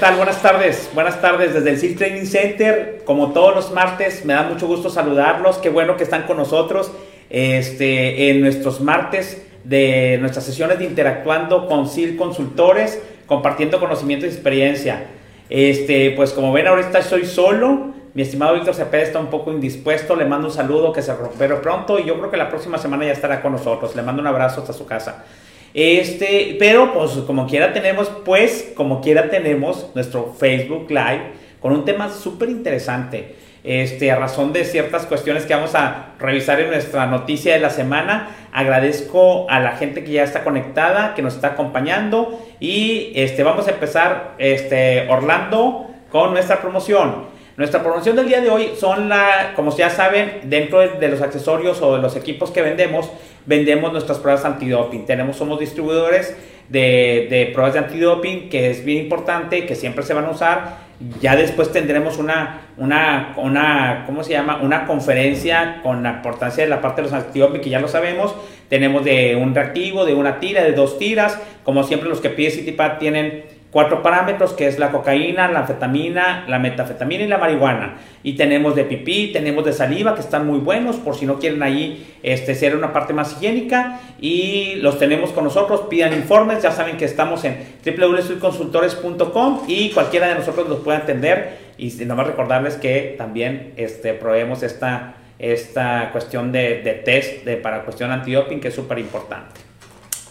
[0.00, 0.16] tal?
[0.16, 0.90] Buenas tardes.
[0.94, 3.02] Buenas tardes desde el SIL Training Center.
[3.04, 5.58] Como todos los martes, me da mucho gusto saludarlos.
[5.58, 6.90] Qué bueno que están con nosotros
[7.28, 14.30] este, en nuestros martes de nuestras sesiones de interactuando con SIL Consultores, compartiendo conocimiento y
[14.30, 15.04] experiencia.
[15.50, 17.90] Este, pues como ven, ahorita soy solo.
[18.14, 20.16] Mi estimado Víctor Cepeda está un poco indispuesto.
[20.16, 21.98] Le mando un saludo, que se recupere pronto.
[21.98, 23.94] Y yo creo que la próxima semana ya estará con nosotros.
[23.94, 25.26] Le mando un abrazo hasta su casa.
[25.72, 31.84] Este, pero pues como quiera tenemos, pues como quiera tenemos nuestro Facebook Live con un
[31.84, 33.36] tema súper interesante.
[33.62, 37.68] Este, a razón de ciertas cuestiones que vamos a revisar en nuestra noticia de la
[37.68, 43.42] semana, agradezco a la gente que ya está conectada, que nos está acompañando y este,
[43.42, 47.28] vamos a empezar, este, Orlando, con nuestra promoción.
[47.58, 51.82] Nuestra promoción del día de hoy son la, como ya saben, dentro de los accesorios
[51.82, 53.10] o de los equipos que vendemos,
[53.46, 55.06] vendemos nuestras pruebas antidoping.
[55.06, 56.36] Tenemos, somos distribuidores
[56.68, 60.90] de, de pruebas de antidoping, que es bien importante, que siempre se van a usar.
[61.20, 64.60] Ya después tendremos una, una, una, ¿cómo se llama?
[64.62, 68.34] Una conferencia con la importancia de la parte de los antidoping, que ya lo sabemos.
[68.68, 71.40] Tenemos de un reactivo, de una tira, de dos tiras.
[71.64, 76.44] Como siempre, los que pide CityPad tienen cuatro parámetros, que es la cocaína, la anfetamina,
[76.48, 77.98] la metafetamina y la marihuana.
[78.22, 81.62] Y tenemos de pipí, tenemos de saliva, que están muy buenos, por si no quieren
[81.62, 84.00] ahí este, ser una parte más higiénica.
[84.20, 90.28] Y los tenemos con nosotros, pidan informes, ya saben que estamos en www.consultores.com y cualquiera
[90.28, 91.70] de nosotros los puede atender.
[91.78, 97.56] Y nada más recordarles que también este, proveemos esta, esta cuestión de, de test de,
[97.56, 99.60] para cuestión antidoping, que es súper importante.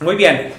[0.01, 0.49] Muy bien,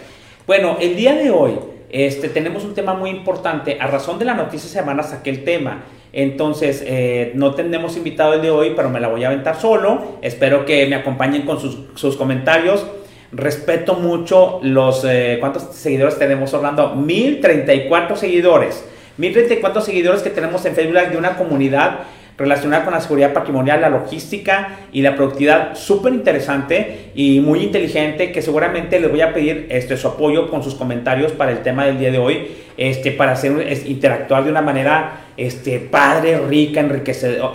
[0.46, 1.58] bueno, el día de hoy
[1.92, 3.78] este, tenemos un tema muy importante.
[3.80, 5.84] A razón de la noticia semana saqué el tema.
[6.12, 10.18] Entonces, eh, no tenemos invitado el de hoy, pero me la voy a aventar solo.
[10.22, 12.86] Espero que me acompañen con sus, comentarios.
[13.32, 15.04] Respeto mucho los...
[15.04, 16.94] Eh, ¿Cuántos seguidores tenemos, Orlando?
[16.96, 18.84] 1034 seguidores.
[19.18, 22.00] 1034 seguidores que tenemos en Facebook de una comunidad
[22.40, 28.32] relacionada con la seguridad patrimonial, la logística y la productividad, súper interesante y muy inteligente,
[28.32, 31.84] que seguramente les voy a pedir este, su apoyo con sus comentarios para el tema
[31.84, 32.48] del día de hoy,
[32.78, 33.52] este, para hacer,
[33.86, 37.52] interactuar de una manera este, padre, rica, enriquecedora,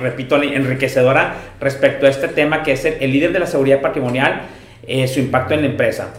[0.00, 4.42] repito, enriquecedora respecto a este tema que es el, líder de la seguridad patrimonial,
[4.86, 6.14] eh, su impacto en la empresa.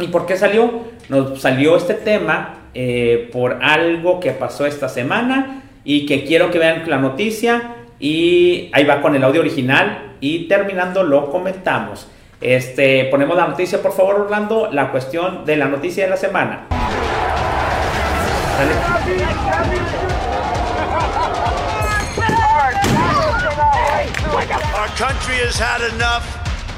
[0.00, 0.86] ¿Y por qué salió?
[1.10, 6.58] Nos salió este tema eh, por algo que pasó esta semana y que quiero que
[6.58, 12.08] vean la noticia y ahí va con el audio original y terminando lo comentamos.
[12.40, 16.66] Este, ponemos la noticia, por favor, Orlando, la cuestión de la noticia de la semana.
[24.74, 26.26] Our country has had enough.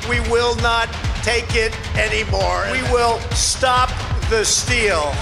[0.09, 0.89] We will not
[1.23, 2.67] take it anymore.
[2.73, 3.89] We will stop
[4.29, 5.15] the steal.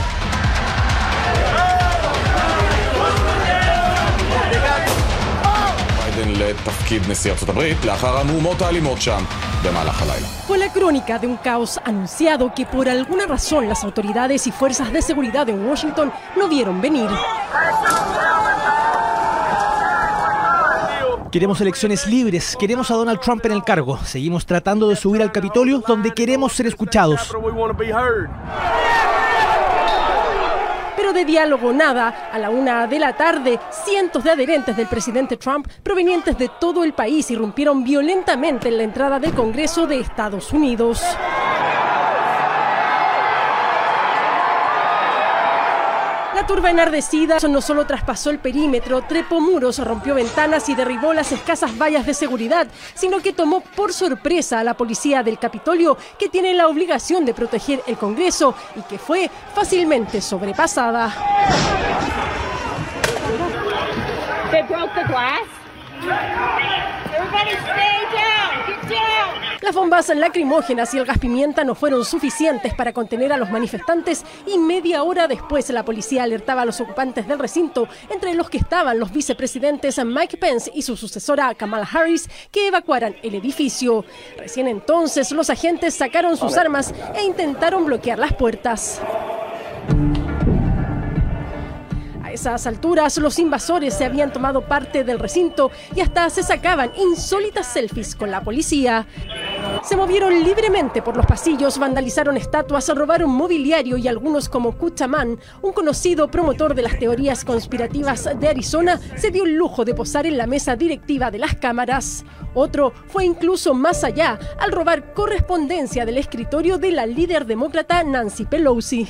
[10.47, 14.93] Con la crónica de un caos anunciado que por alguna razón las autoridades y fuerzas
[14.93, 17.11] de seguridad en Washington no vieron venir.
[21.31, 25.33] Queremos elecciones libres, queremos a Donald Trump en el cargo, seguimos tratando de subir al
[25.33, 27.35] Capitolio donde queremos ser escuchados
[31.13, 32.31] de diálogo nada.
[32.33, 36.85] A la una de la tarde, cientos de adherentes del presidente Trump provenientes de todo
[36.85, 41.03] el país irrumpieron violentamente en la entrada del Congreso de Estados Unidos.
[46.37, 51.33] La turba enardecida no solo traspasó el perímetro, trepó muros, rompió ventanas y derribó las
[51.33, 56.29] escasas vallas de seguridad, sino que tomó por sorpresa a la policía del Capitolio, que
[56.29, 61.15] tiene la obligación de proteger el Congreso y que fue fácilmente sobrepasada.
[69.67, 74.23] Las bombas lacrimógenas y el gas pimienta no fueron suficientes para contener a los manifestantes
[74.47, 78.59] y media hora después la policía alertaba a los ocupantes del recinto, entre los que
[78.59, 84.05] estaban los vicepresidentes Mike Pence y su sucesora Kamala Harris, que evacuaran el edificio.
[84.39, 89.01] Recién entonces los agentes sacaron sus armas e intentaron bloquear las puertas
[92.37, 97.67] esas alturas, los invasores se habían tomado parte del recinto y hasta se sacaban insólitas
[97.67, 99.07] selfies con la policía.
[99.83, 105.73] Se movieron libremente por los pasillos, vandalizaron estatuas, robaron mobiliario y algunos como Kuchaman, un
[105.73, 110.37] conocido promotor de las teorías conspirativas de Arizona, se dio el lujo de posar en
[110.37, 112.25] la mesa directiva de las cámaras.
[112.55, 118.45] Otro fue incluso más allá al robar correspondencia del escritorio de la líder demócrata Nancy
[118.45, 119.09] Pelosi.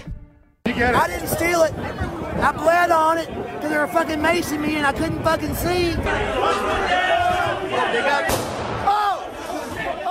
[0.67, 2.16] I
[2.57, 5.95] bled on it because they were fucking macing me and I couldn't fucking see.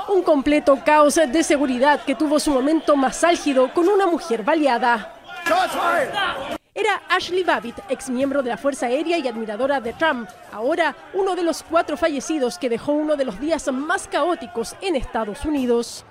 [0.10, 5.13] Un completo caos de seguridad que tuvo su momento más álgido con una mujer baleada.
[6.74, 11.36] Era Ashley Babbitt, ex miembro de la Fuerza Aérea y admiradora de Trump, ahora uno
[11.36, 16.06] de los cuatro fallecidos que dejó uno de los días más caóticos en Estados Unidos.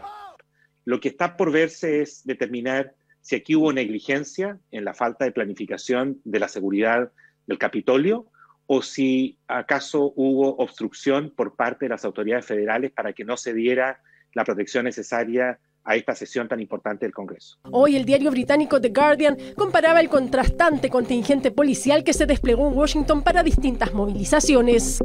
[0.87, 2.95] Lo que está por verse es determinar
[3.25, 7.11] si aquí hubo negligencia en la falta de planificación de la seguridad
[7.47, 8.27] del Capitolio
[8.67, 13.55] o si acaso hubo obstrucción por parte de las autoridades federales para que no se
[13.55, 14.03] diera
[14.35, 17.59] la protección necesaria a esta sesión tan importante del Congreso.
[17.71, 22.77] Hoy el diario británico The Guardian comparaba el contrastante contingente policial que se desplegó en
[22.77, 24.99] Washington para distintas movilizaciones.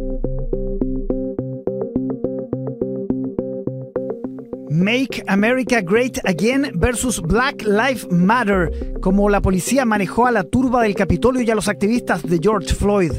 [4.80, 8.72] Make America Great Again versus Black Lives Matter,
[9.02, 12.74] como la policía manejó a la turba del Capitolio y a los activistas de George
[12.74, 13.12] Floyd.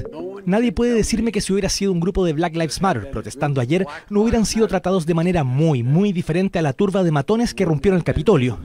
[0.46, 3.86] Nadie puede decirme que si hubiera sido un grupo de Black Lives Matter protestando ayer,
[4.08, 7.66] no hubieran sido tratados de manera muy, muy diferente a la turba de matones que
[7.66, 8.58] rompieron el Capitolio.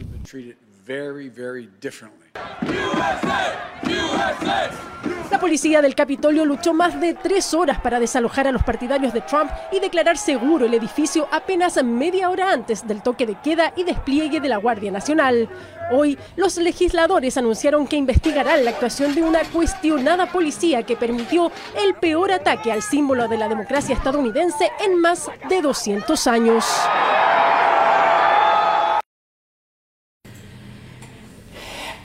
[5.36, 9.22] La policía del Capitolio luchó más de tres horas para desalojar a los partidarios de
[9.22, 13.84] Trump y declarar seguro el edificio apenas media hora antes del toque de queda y
[13.84, 15.50] despliegue de la Guardia Nacional.
[15.92, 21.52] Hoy, los legisladores anunciaron que investigarán la actuación de una cuestionada policía que permitió
[21.84, 26.66] el peor ataque al símbolo de la democracia estadounidense en más de 200 años.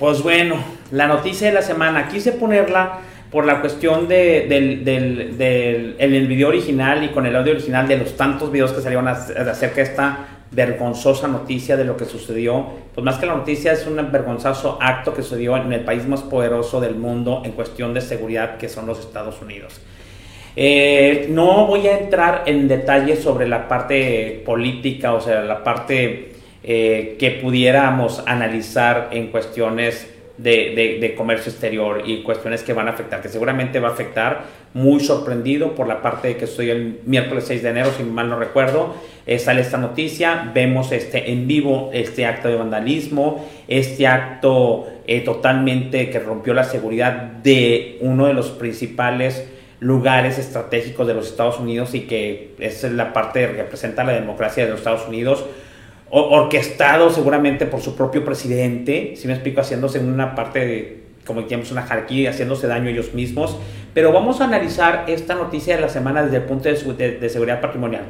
[0.01, 0.57] Pues bueno,
[0.93, 3.01] la noticia de la semana, quise ponerla
[3.31, 7.87] por la cuestión de, del, del, del el video original y con el audio original
[7.87, 10.19] de los tantos videos que salieron acerca de esta
[10.53, 12.65] vergonzosa noticia de lo que sucedió.
[12.95, 16.23] Pues más que la noticia es un vergonzoso acto que sucedió en el país más
[16.23, 19.83] poderoso del mundo en cuestión de seguridad que son los Estados Unidos.
[20.57, 26.30] Eh, no voy a entrar en detalles sobre la parte política, o sea, la parte
[26.63, 30.07] eh, que pudiéramos analizar en cuestiones
[30.43, 34.61] de, comercio exterior y cuestiones que van a afectar, que seguramente va a afectar.
[34.73, 38.29] Muy sorprendido por la parte de que estoy el miércoles 6 de enero, si mal
[38.29, 38.95] no recuerdo,
[39.27, 45.21] eh, sale esta noticia, vemos este, en vivo este acto de vandalismo, este acto eh,
[45.21, 49.49] totalmente que rompió la seguridad de uno de los principales
[49.81, 54.65] lugares estratégicos de los Estados Unidos y que es la parte que representa la democracia
[54.65, 55.45] de los Estados Unidos
[56.11, 61.43] orquestado seguramente por su propio presidente, si me explico, haciéndose en una parte de, como
[61.43, 63.57] digamos, una jerarquía, haciéndose daño ellos mismos.
[63.95, 67.61] Pero vamos a analizar esta noticia de la semana desde el punto de, de, seguridad
[67.61, 68.05] patrimonial.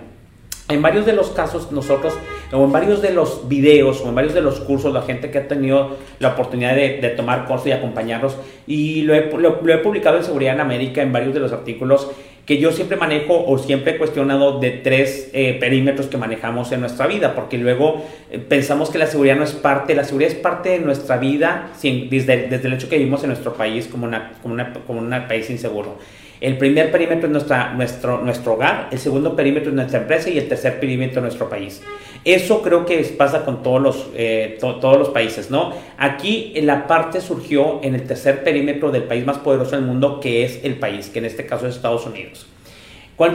[0.69, 2.15] En varios de los casos nosotros,
[2.53, 5.39] o en varios de los videos, o en varios de los cursos, la gente que
[5.39, 8.37] ha tenido la oportunidad de, de tomar cursos y acompañarlos,
[8.67, 11.53] y lo he, lo, lo he publicado en Seguridad en América, en varios de los
[11.53, 12.09] artículos,
[12.51, 16.81] que yo siempre manejo o siempre he cuestionado de tres eh, perímetros que manejamos en
[16.81, 20.37] nuestra vida, porque luego eh, pensamos que la seguridad no es parte, la seguridad es
[20.37, 24.05] parte de nuestra vida sin, desde, desde, el hecho que vivimos en nuestro país como,
[24.05, 25.99] una, como, una, como un país inseguro.
[26.41, 30.39] El primer perímetro es nuestra, nuestro, nuestro hogar, el segundo perímetro es nuestra empresa y
[30.39, 31.83] el tercer perímetro es nuestro país.
[32.25, 35.73] Eso creo que pasa con todos los, eh, to, todos los países, ¿no?
[35.99, 40.45] Aquí la parte surgió en el tercer perímetro del país más poderoso del mundo, que
[40.45, 42.47] es el país, que en este caso es Estados Unidos.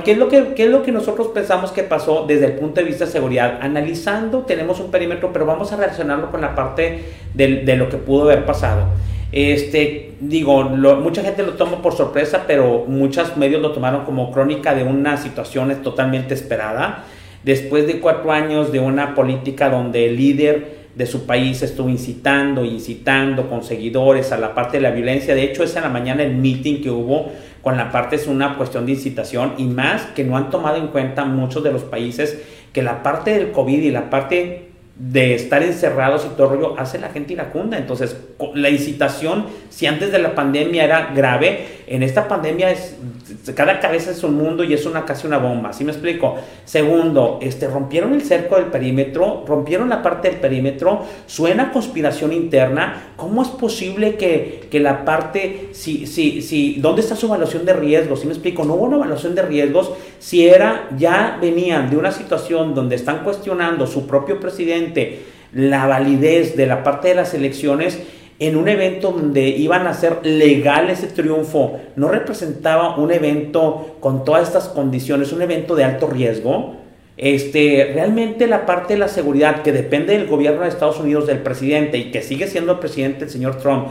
[0.04, 2.82] ¿Qué es, lo que, ¿Qué es lo que nosotros pensamos que pasó desde el punto
[2.82, 3.60] de vista de seguridad?
[3.62, 7.04] Analizando, tenemos un perímetro, pero vamos a relacionarlo con la parte
[7.36, 8.88] de, de lo que pudo haber pasado.
[9.32, 14.32] Este, digo, lo, mucha gente lo toma por sorpresa, pero muchos medios lo tomaron como
[14.32, 17.04] crónica de una situación totalmente esperada.
[17.44, 22.64] Después de cuatro años de una política donde el líder de su país estuvo incitando,
[22.64, 25.36] incitando con seguidores a la parte de la violencia.
[25.36, 28.58] De hecho, es en la mañana el meeting que hubo con la parte es una
[28.58, 32.40] cuestión de incitación y más que no han tomado en cuenta muchos de los países
[32.72, 34.65] que la parte del COVID y la parte
[34.96, 37.78] de estar encerrados y todo rollo hace la gente iracunda.
[37.78, 38.18] Entonces,
[38.54, 42.96] la incitación, si antes de la pandemia era grave, en esta pandemia es
[43.56, 46.36] cada cabeza es un mundo y es una casi una bomba, ¿sí me explico?
[46.64, 53.14] Segundo, este rompieron el cerco del perímetro, rompieron la parte del perímetro, suena conspiración interna,
[53.16, 57.74] ¿cómo es posible que, que la parte si si si dónde está su evaluación de
[57.74, 58.22] riesgos?
[58.22, 58.64] ¿Sí me explico?
[58.64, 63.24] No hubo una evaluación de riesgos si era ya venían de una situación donde están
[63.24, 65.24] cuestionando su propio presidente
[65.54, 68.00] la validez de la parte de las elecciones
[68.40, 74.26] en un evento donde iban a ser legal ese triunfo, no representaba un evento con
[74.26, 76.76] todas estas condiciones, un evento de alto riesgo.
[77.18, 81.40] Este, realmente la parte de la seguridad que depende del gobierno de Estados Unidos, del
[81.40, 83.88] presidente y que sigue siendo el presidente el señor Trump,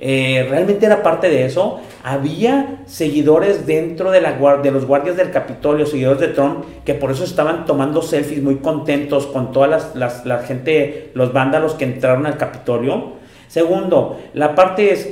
[0.00, 1.80] eh, realmente era parte de eso.
[2.04, 7.10] Había seguidores dentro de, la, de los guardias del Capitolio, seguidores de Trump, que por
[7.10, 12.26] eso estaban tomando selfies muy contentos con toda las, la gente, los vándalos que entraron
[12.26, 13.17] al Capitolio.
[13.48, 15.08] Segundo, la parte es,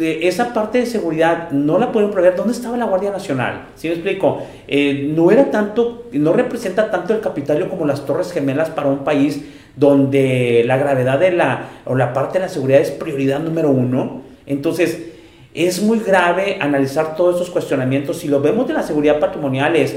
[0.00, 2.36] esa parte de seguridad no la pueden proveer.
[2.36, 3.66] ¿Dónde estaba la Guardia Nacional?
[3.74, 4.42] ¿Sí me explico?
[4.66, 9.04] Eh, no era tanto, no representa tanto el Capitolio como las Torres Gemelas para un
[9.04, 9.42] país
[9.76, 14.22] donde la gravedad de la, o la parte de la seguridad es prioridad número uno.
[14.46, 15.10] Entonces,
[15.52, 18.18] es muy grave analizar todos esos cuestionamientos.
[18.18, 19.96] Si lo vemos de la seguridad patrimonial es,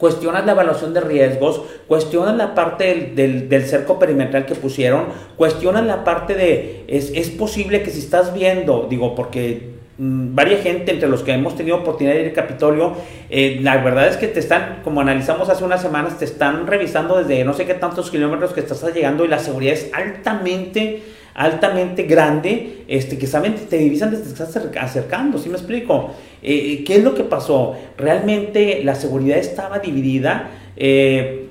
[0.00, 5.04] cuestionas la evaluación de riesgos, cuestionas la parte del, cerco perimetral que pusieron,
[5.36, 10.62] cuestionas la parte de, es, es posible que si estás viendo, digo, porque Mm, varias
[10.62, 12.94] gente, entre los que hemos tenido oportunidad de ir al Capitolio,
[13.28, 17.18] eh, la verdad es que te están, como analizamos hace unas semanas, te están revisando
[17.18, 21.02] desde no sé qué tantos kilómetros que estás llegando y la seguridad es altamente,
[21.34, 26.14] altamente grande, este, que saben, te divisan desde que estás acercando, ¿sí me explico?
[26.42, 27.76] Eh, ¿Qué es lo que pasó?
[27.98, 31.48] Realmente la seguridad estaba dividida, eh,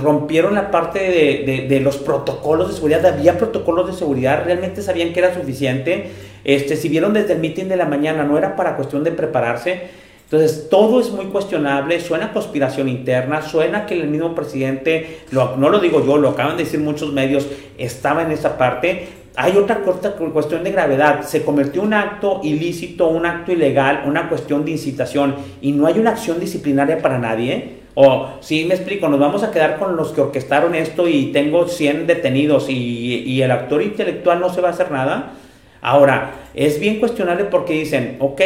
[0.00, 5.12] rompieron la parte de, de, los protocolos de seguridad, había protocolos de seguridad, realmente sabían
[5.12, 6.10] que era suficiente
[6.44, 9.82] este, si vieron desde el meeting de la mañana, no era para cuestión de prepararse.
[10.24, 15.78] Entonces, todo es muy cuestionable, suena conspiración interna, suena que el mismo presidente, no lo
[15.78, 17.46] digo yo, lo acaban de decir muchos medios,
[17.78, 19.08] estaba en esa parte.
[19.40, 24.64] Hay otra cuestión de gravedad, se convirtió un acto ilícito, un acto ilegal, una cuestión
[24.64, 27.74] de incitación y no hay una acción disciplinaria para nadie.
[27.94, 31.68] O, si me explico, nos vamos a quedar con los que orquestaron esto y tengo
[31.68, 35.34] 100 detenidos y, y el actor intelectual no se va a hacer nada.
[35.82, 38.40] Ahora, es bien cuestionable porque dicen, ok,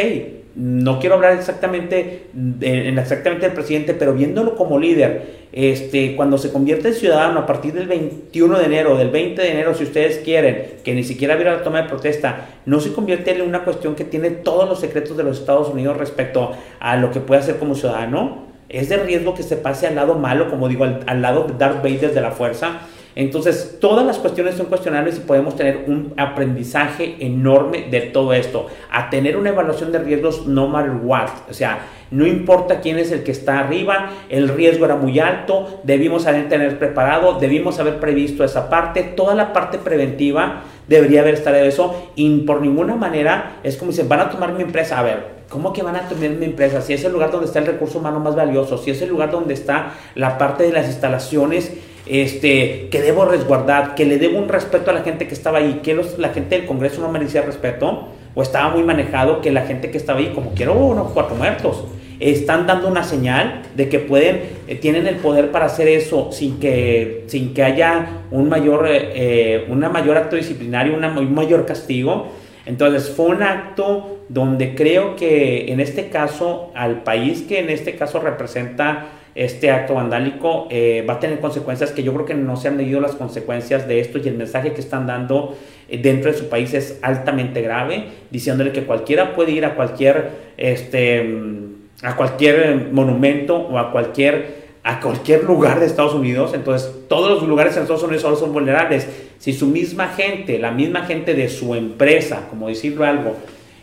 [0.55, 6.51] no quiero hablar exactamente, de, exactamente del presidente, pero viéndolo como líder, este, cuando se
[6.51, 10.19] convierte en ciudadano a partir del 21 de enero, del 20 de enero, si ustedes
[10.19, 13.95] quieren, que ni siquiera hubiera la toma de protesta, no se convierte en una cuestión
[13.95, 17.57] que tiene todos los secretos de los Estados Unidos respecto a lo que puede hacer
[17.57, 18.43] como ciudadano.
[18.69, 21.83] Es de riesgo que se pase al lado malo, como digo, al, al lado Darth
[21.83, 22.81] Vader de la fuerza
[23.15, 28.67] entonces, todas las cuestiones son cuestionables y podemos tener un aprendizaje enorme de todo esto.
[28.91, 31.29] A tener una evaluación de riesgos no matter what.
[31.49, 31.79] O sea,
[32.09, 36.49] no importa quién es el que está arriba, el riesgo era muy alto, debimos haber
[36.49, 42.11] tener preparado, debimos haber previsto esa parte, toda la parte preventiva debería haber estado eso
[42.15, 44.99] y por ninguna manera es como si van a tomar mi empresa.
[44.99, 46.81] A ver, ¿cómo que van a tomar mi empresa?
[46.81, 49.31] Si es el lugar donde está el recurso humano más valioso, si es el lugar
[49.31, 51.71] donde está la parte de las instalaciones
[52.05, 55.81] este, que debo resguardar, que le debo un respeto a la gente que estaba ahí,
[55.83, 59.91] que la gente del Congreso no merecía respeto, o estaba muy manejado que la gente
[59.91, 61.85] que estaba ahí, como quiero unos cuatro muertos,
[62.19, 66.59] están dando una señal de que pueden, eh, tienen el poder para hacer eso sin
[66.59, 71.65] que, sin que haya un mayor, eh, eh, una mayor acto disciplinario, una, un mayor
[71.65, 72.31] castigo.
[72.65, 77.95] Entonces fue un acto donde creo que en este caso, al país que en este
[77.95, 82.55] caso representa este acto vandálico eh, va a tener consecuencias que yo creo que no
[82.55, 85.57] se han medido las consecuencias de esto y el mensaje que están dando
[85.89, 90.29] eh, dentro de su país es altamente grave, diciéndole que cualquiera puede ir a cualquier,
[90.57, 91.65] este, mm,
[92.03, 96.53] a cualquier monumento o a cualquier, a cualquier lugar de Estados Unidos.
[96.53, 99.07] Entonces, todos los lugares en Estados Unidos solo son vulnerables.
[99.39, 103.35] Si su misma gente, la misma gente de su empresa, como decirlo algo,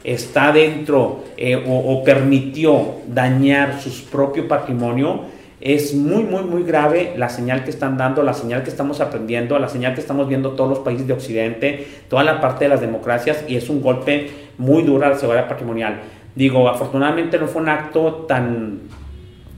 [0.04, 7.28] está dentro eh, o permitió dañar su propio patrimonio, es muy, muy, muy grave la
[7.28, 10.70] señal que están dando, la señal que estamos aprendiendo, la señal que estamos viendo todos
[10.70, 14.82] los países de Occidente, toda la parte de las democracias y es un golpe muy
[14.82, 16.00] duro a la seguridad patrimonial.
[16.34, 18.80] Digo, afortunadamente no fue un acto tan,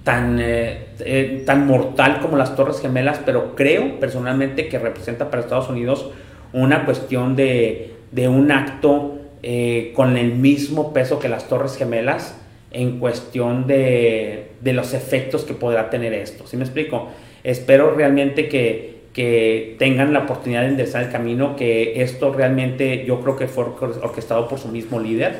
[0.02, 5.42] tan, eh, eh, tan mortal como las Torres Gemelas, pero creo personalmente que representa para
[5.42, 6.10] Estados Unidos
[6.52, 12.38] una cuestión de, de un acto eh, con el mismo peso que las Torres Gemelas
[12.72, 16.46] en cuestión de, de, los efectos que podrá tener esto.
[16.46, 17.08] ¿Sí me explico?
[17.44, 23.20] Espero realmente que, que tengan la oportunidad de enderezar el camino, que esto realmente yo
[23.20, 25.36] creo que fue orquestado por su mismo líder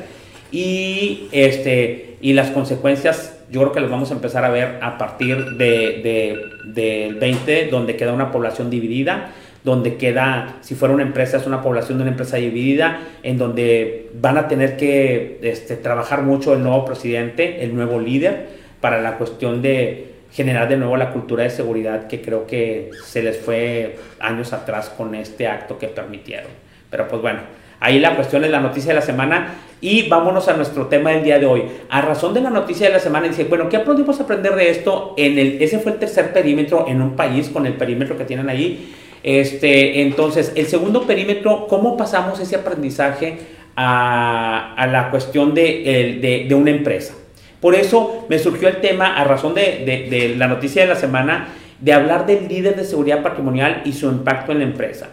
[0.51, 4.97] y, este, y las consecuencias yo creo que las vamos a empezar a ver a
[4.97, 9.31] partir del de, de 20, donde queda una población dividida
[9.63, 14.09] donde queda, si fuera una empresa, es una población de una empresa dividida, en donde
[14.13, 19.17] van a tener que este, trabajar mucho el nuevo presidente, el nuevo líder, para la
[19.17, 23.95] cuestión de generar de nuevo la cultura de seguridad que creo que se les fue
[24.19, 26.51] años atrás con este acto que permitieron.
[26.89, 27.39] Pero pues bueno,
[27.79, 31.23] ahí la cuestión es la noticia de la semana y vámonos a nuestro tema del
[31.23, 31.63] día de hoy.
[31.89, 35.13] A razón de la noticia de la semana, dice, bueno, ¿qué podemos aprender de esto?
[35.15, 38.49] En el, ese fue el tercer perímetro en un país con el perímetro que tienen
[38.49, 38.93] ahí.
[39.23, 43.37] Este, entonces, el segundo perímetro, ¿cómo pasamos ese aprendizaje
[43.75, 47.15] a, la cuestión de, de, una empresa.
[47.63, 51.47] Por eso me surgió el tema, a razón de, la noticia de la semana,
[51.79, 55.11] de hablar del líder de seguridad patrimonial y su impacto en la empresa.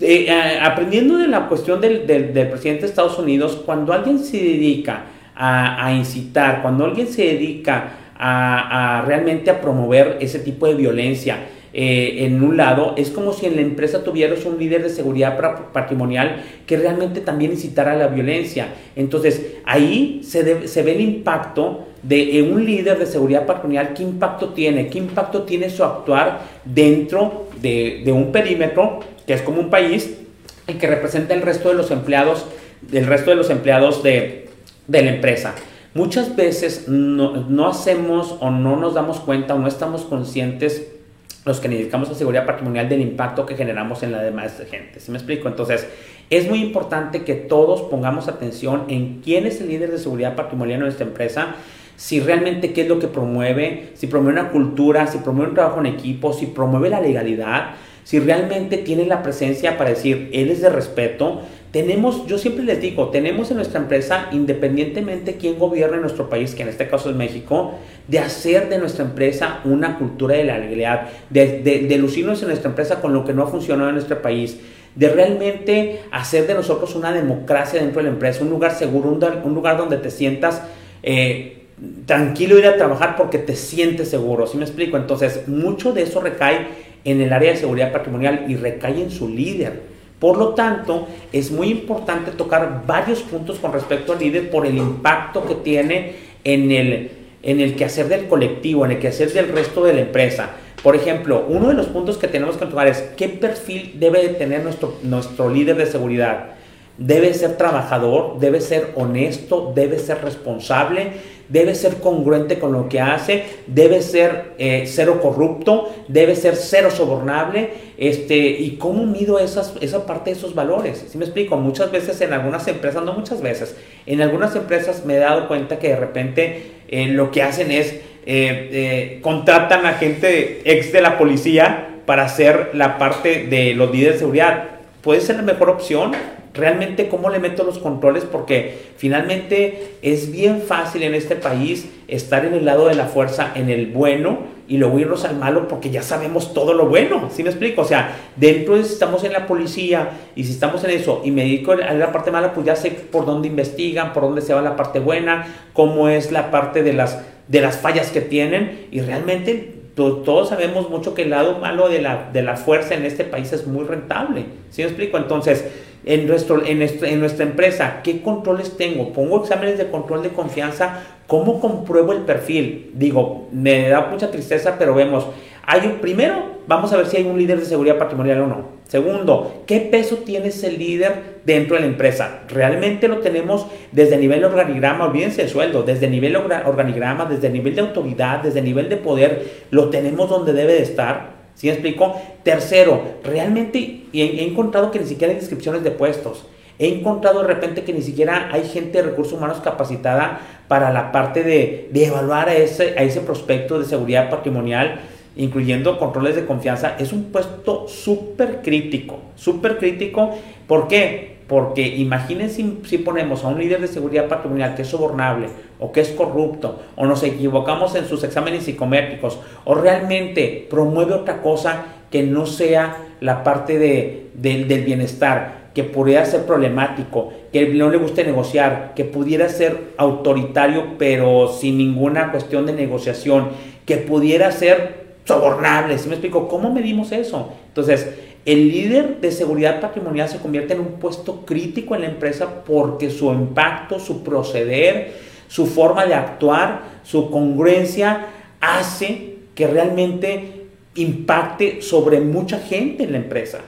[0.00, 0.28] Eh,
[0.60, 5.04] aprendiendo de la cuestión del, presidente de Estados Unidos, cuando alguien se dedica
[5.36, 11.36] a, incitar, cuando alguien se dedica a, realmente a promover ese tipo de violencia,
[11.80, 15.38] eh, en un lado, es como si en la empresa tuvieras un líder de seguridad
[15.72, 18.74] patrimonial que realmente también incitara a la violencia.
[18.96, 24.48] Entonces, ahí se, se ve el impacto de un líder de seguridad patrimonial, qué impacto
[24.48, 29.70] tiene, qué impacto tiene su actuar dentro de, de un perímetro que es como un
[29.70, 30.18] país
[30.66, 32.44] y que representa el resto de los empleados,
[32.82, 34.48] del resto de los empleados de,
[34.88, 35.54] de la empresa.
[35.94, 40.97] Muchas veces no, no, hacemos o no nos damos cuenta o no estamos conscientes
[41.44, 45.00] los que dedicamos a seguridad patrimonial del impacto que generamos en la demás gente.
[45.00, 45.48] ¿Sí me explico?
[45.48, 45.86] Entonces,
[46.30, 50.78] es muy importante que todos pongamos atención en quién es el líder de seguridad patrimonial
[50.78, 51.54] en nuestra empresa,
[51.96, 55.80] si realmente qué es lo que promueve, si promueve una cultura, si promueve un trabajo
[55.80, 57.70] en equipo, si promueve la legalidad,
[58.04, 62.80] si realmente tiene la presencia para decir, él es de respeto, tenemos, yo siempre les
[62.80, 67.16] digo, tenemos en nuestra empresa, independientemente quién gobierne nuestro país, que en este caso es
[67.16, 67.74] México,
[68.06, 72.70] de hacer de nuestra empresa una cultura de la legalidad, de, de, lucirnos en nuestra
[72.70, 74.58] empresa con lo que no ha funcionado en nuestro país,
[74.94, 79.54] de realmente hacer de nosotros una democracia dentro de la empresa, un lugar seguro, un,
[79.54, 80.62] lugar donde te sientas
[81.02, 81.66] eh,
[82.06, 84.96] tranquilo ir a trabajar porque te sientes seguro, ¿sí me explico?
[84.96, 86.66] Entonces, mucho de eso recae
[87.04, 89.97] en el área de seguridad patrimonial y recae en su líder.
[90.18, 94.76] Por lo tanto, es muy importante tocar varios puntos con respecto al líder por el
[94.76, 97.10] impacto que tiene en el,
[97.42, 100.50] en el quehacer del colectivo, en el quehacer del resto de la empresa.
[100.82, 104.62] Por ejemplo, uno de los puntos que tenemos que tocar es qué perfil debe tener
[104.62, 106.50] nuestro, nuestro líder de seguridad.
[106.98, 111.12] Debe ser trabajador, debe ser honesto, debe ser responsable,
[111.48, 116.90] debe ser congruente con lo que hace, debe ser eh, cero corrupto, debe ser cero
[116.90, 121.06] sobornable, este, y cómo mido esas, esa parte de esos valores.
[121.10, 121.56] Si me explico?
[121.56, 125.78] Muchas veces en algunas empresas, no muchas veces, en algunas empresas me he dado cuenta
[125.78, 131.16] que de repente eh, lo que hacen es eh, contratan a gente ex de la
[131.16, 134.64] policía para hacer la parte de los líderes de seguridad.
[135.02, 136.12] Puede ser la mejor opción,
[136.58, 142.44] realmente cómo le meto los controles porque finalmente es bien fácil en este país estar
[142.44, 145.90] en el lado de la fuerza, en el bueno y luego irnos al malo porque
[145.90, 147.82] ya sabemos todo lo bueno, ¿sí me explico?
[147.82, 151.30] O sea, dentro de si estamos en la policía y si estamos en eso y
[151.30, 154.52] me dedico a la parte mala, pues ya sé por dónde investigan, por dónde se
[154.52, 158.88] va la parte buena, cómo es la parte de las, de las fallas que tienen
[158.90, 163.04] y realmente todos sabemos mucho que el lado malo de la, de la fuerza en
[163.04, 165.16] este país es muy rentable, ¿sí me explico?
[165.18, 165.64] Entonces,
[166.08, 169.12] en, nuestro, en, nuestra empresa, ¿qué controles tengo?
[169.12, 172.92] Pongo exámenes de control de confianza, ¿cómo compruebo el perfil?
[172.94, 175.26] Digo, me da mucha tristeza, pero vemos,
[175.66, 178.78] hay primero, vamos a ver si hay un líder de seguridad patrimonial o no.
[178.88, 182.40] Segundo, ¿qué peso tiene ese líder dentro de la empresa?
[182.48, 185.04] ¿Realmente lo tenemos desde el nivel organigrama?
[185.04, 188.88] Olvídense el sueldo, desde el nivel organigrama, desde el nivel de autoridad, desde el nivel
[188.88, 191.37] de poder, lo tenemos donde debe de estar.
[191.58, 192.14] ¿Sí me explico?
[192.44, 196.46] Tercero, realmente he, encontrado que ni siquiera hay descripciones de puestos.
[196.78, 201.10] He encontrado de repente que ni siquiera hay gente de recursos humanos capacitada para la
[201.10, 205.00] parte de, evaluar a ese, a ese prospecto de seguridad patrimonial,
[205.34, 206.94] incluyendo controles de confianza.
[206.96, 210.30] Es un puesto súper crítico, súper crítico.
[210.68, 211.37] ¿Por qué?
[211.48, 215.48] Porque imagínense si, ponemos a un líder de seguridad patrimonial que es sobornable
[215.80, 221.40] o que es corrupto o nos equivocamos en sus exámenes psicométricos o realmente promueve otra
[221.40, 227.88] cosa que no sea la parte de, del bienestar, que pudiera ser problemático, que no
[227.88, 233.48] le guste negociar, que pudiera ser autoritario pero sin ninguna cuestión de negociación,
[233.86, 234.97] que pudiera ser
[235.28, 235.98] sobornable.
[235.98, 236.48] ¿Sí me explico?
[236.48, 237.52] ¿Cómo medimos eso?
[237.68, 238.08] Entonces,
[238.46, 243.10] el líder de seguridad patrimonial se convierte en un puesto crítico en la empresa porque
[243.10, 245.12] su impacto, su proceder,
[245.46, 248.26] su forma de actuar, su congruencia
[248.60, 253.60] hace que realmente impacte sobre mucha gente en la empresa.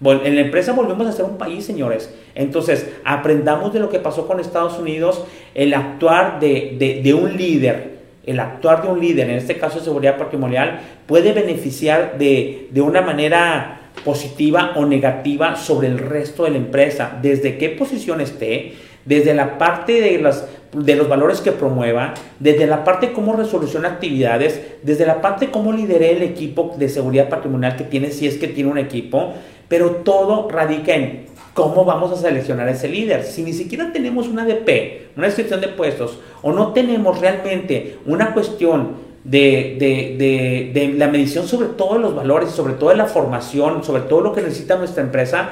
[0.00, 2.12] En la empresa volvemos a ser un país, señores.
[2.34, 5.24] Entonces, aprendamos de lo que pasó con Estados Unidos,
[5.54, 7.93] el actuar de, un líder,
[8.26, 12.80] el actuar de un líder, en este caso de seguridad patrimonial, puede beneficiar de, de
[12.80, 18.74] una manera positiva o negativa sobre el resto de la empresa, desde qué posición esté,
[19.04, 23.88] desde la parte de, las, de los valores que promueva, desde la parte cómo resoluciona
[23.88, 28.36] actividades, desde la parte cómo lidere el equipo de seguridad patrimonial que tiene, si es
[28.36, 29.34] que tiene un equipo,
[29.68, 33.22] pero todo radica en ¿Cómo vamos a seleccionar a ese líder?
[33.22, 38.34] Si ni siquiera tenemos una DP, una descripción de puestos, o no tenemos realmente una
[38.34, 43.84] cuestión de, de, de, de, la medición sobre todos los valores, sobre todo la formación,
[43.84, 45.50] sobre todo lo que necesita nuestra empresa,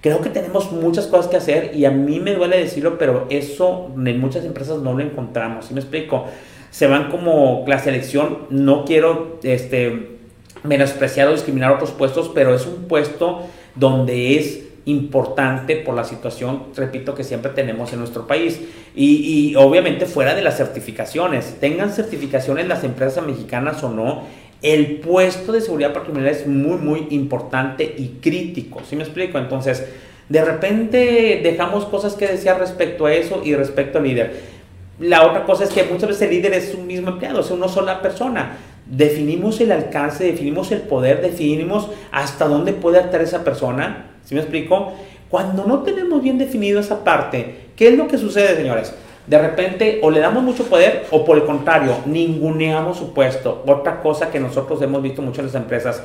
[0.00, 3.90] creo que tenemos muchas cosas que hacer y a mí me duele decirlo, pero eso
[3.94, 5.66] en muchas empresas no lo encontramos.
[5.66, 6.24] ¿Sí me explico?
[6.70, 10.16] Se van como la selección, no quiero este,
[10.64, 13.42] menospreciar o discriminar otros puestos, pero es un puesto
[13.76, 18.60] donde es importante por la situación, repito, que siempre tenemos en nuestro país.
[18.94, 24.22] Y, y, obviamente fuera de las certificaciones, tengan certificaciones las empresas mexicanas o no,
[24.62, 28.80] el puesto de seguridad patrimonial es muy, muy importante y crítico.
[28.88, 29.38] ¿Sí me explico?
[29.38, 29.84] Entonces,
[30.28, 34.52] de repente dejamos cosas que decir respecto a eso y respecto al líder.
[35.00, 37.66] La otra cosa es que muchas veces el líder es un mismo empleado, es una
[37.66, 38.56] sola persona.
[38.86, 44.40] Definimos el alcance, definimos el poder, definimos hasta dónde puede actuar esa persona ¿Sí me
[44.40, 44.94] explico?
[45.28, 48.94] Cuando no tenemos bien definido esa parte, ¿qué es lo que sucede, señores?
[49.26, 53.62] De repente o le damos mucho poder o por el contrario, ninguneamos su puesto.
[53.66, 56.02] Otra cosa que nosotros hemos visto mucho en las empresas.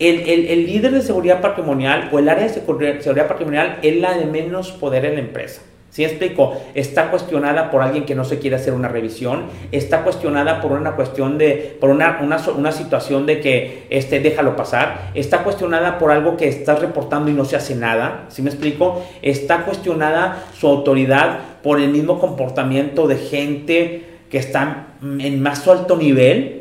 [0.00, 4.18] El, el, el líder de seguridad patrimonial o el área de seguridad patrimonial es la
[4.18, 5.62] de menos poder en la empresa.
[5.90, 6.60] ¿Sí explico?
[6.74, 10.92] Está cuestionada por alguien que no se quiere hacer una revisión, está cuestionada por una
[10.92, 16.10] cuestión de, por una, una, una, situación de que este, déjalo pasar, está cuestionada por
[16.10, 19.02] algo que estás reportando y no se hace nada, ¿sí me explico?
[19.22, 25.96] Está cuestionada su autoridad por el mismo comportamiento de gente que está en más alto
[25.96, 26.58] nivel,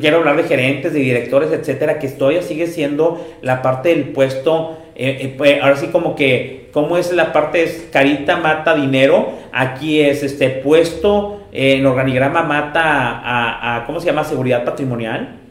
[0.00, 4.78] quiero hablar de gerentes, de directores, etcétera, que todavía sigue siendo la parte del puesto,
[4.94, 9.32] eh, eh, pues, ahora sí como que cómo es la parte es carita mata dinero,
[9.52, 14.24] aquí es este puesto en organigrama mata a, a, ¿cómo se llama?
[14.24, 15.41] Seguridad patrimonial.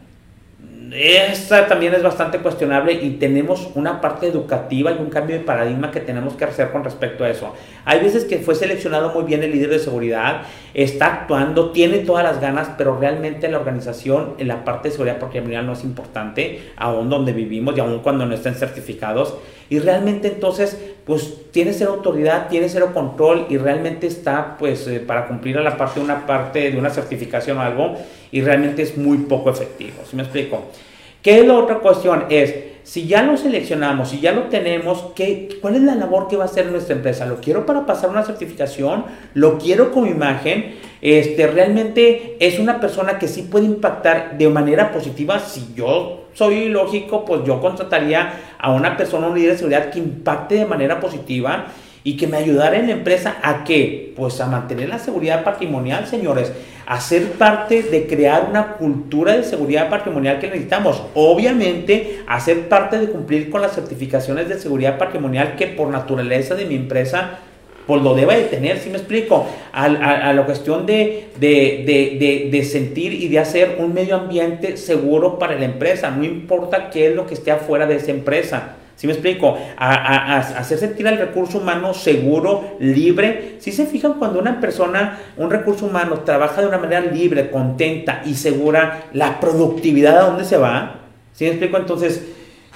[0.93, 5.89] Esta también es bastante cuestionable y tenemos una parte educativa y un cambio de paradigma
[5.89, 7.53] que tenemos que hacer con respecto a eso.
[7.85, 10.41] Hay veces que fue seleccionado muy bien el líder de seguridad,
[10.73, 15.19] está actuando, tiene todas las ganas, pero realmente la organización en la parte de seguridad
[15.19, 19.35] patrimonial no es importante, aún donde vivimos y aún cuando no estén certificados.
[19.69, 24.99] Y realmente entonces, pues tiene cero autoridad, tiene cero control y realmente está pues eh,
[24.99, 27.95] para cumplir a la parte de una parte de una certificación o algo
[28.31, 30.03] y realmente es muy poco efectivo.
[30.09, 30.63] ¿Sí me explico?
[31.21, 32.25] ¿Qué es la otra cuestión?
[32.29, 36.35] Es, si ya lo seleccionamos, si ya lo tenemos, ¿qué, ¿cuál es la labor que
[36.35, 37.25] va a hacer nuestra empresa?
[37.25, 39.05] ¿Lo quiero para pasar una certificación?
[39.33, 40.75] ¿Lo quiero como imagen?
[41.01, 46.69] Este, realmente es una persona que sí puede impactar de manera positiva si yo soy
[46.69, 50.99] lógico, pues yo contrataría a una persona, un líder de seguridad que impacte de manera
[50.99, 51.67] positiva
[52.03, 54.13] y que me ayudara en la empresa a qué?
[54.15, 56.51] Pues a mantener la seguridad patrimonial, señores,
[56.87, 61.03] a ser parte de crear una cultura de seguridad patrimonial que necesitamos.
[61.13, 66.55] Obviamente, a ser parte de cumplir con las certificaciones de seguridad patrimonial que por naturaleza
[66.55, 67.39] de mi empresa
[67.87, 69.47] pues lo deba de tener, si me explico?
[69.73, 74.77] A, a, la cuestión de, de, de, de, sentir y de hacer un medio ambiente
[74.77, 78.75] seguro para la empresa, no importa qué es lo que esté afuera de esa empresa.
[78.95, 79.57] si me explico?
[79.77, 83.55] A, a, hacer sentir al recurso humano seguro, libre.
[83.59, 88.21] Si se fijan cuando una persona, un recurso humano, trabaja de una manera libre, contenta
[88.25, 91.01] y segura, la productividad a dónde se va.
[91.33, 91.77] si me explico?
[91.77, 92.21] Entonces,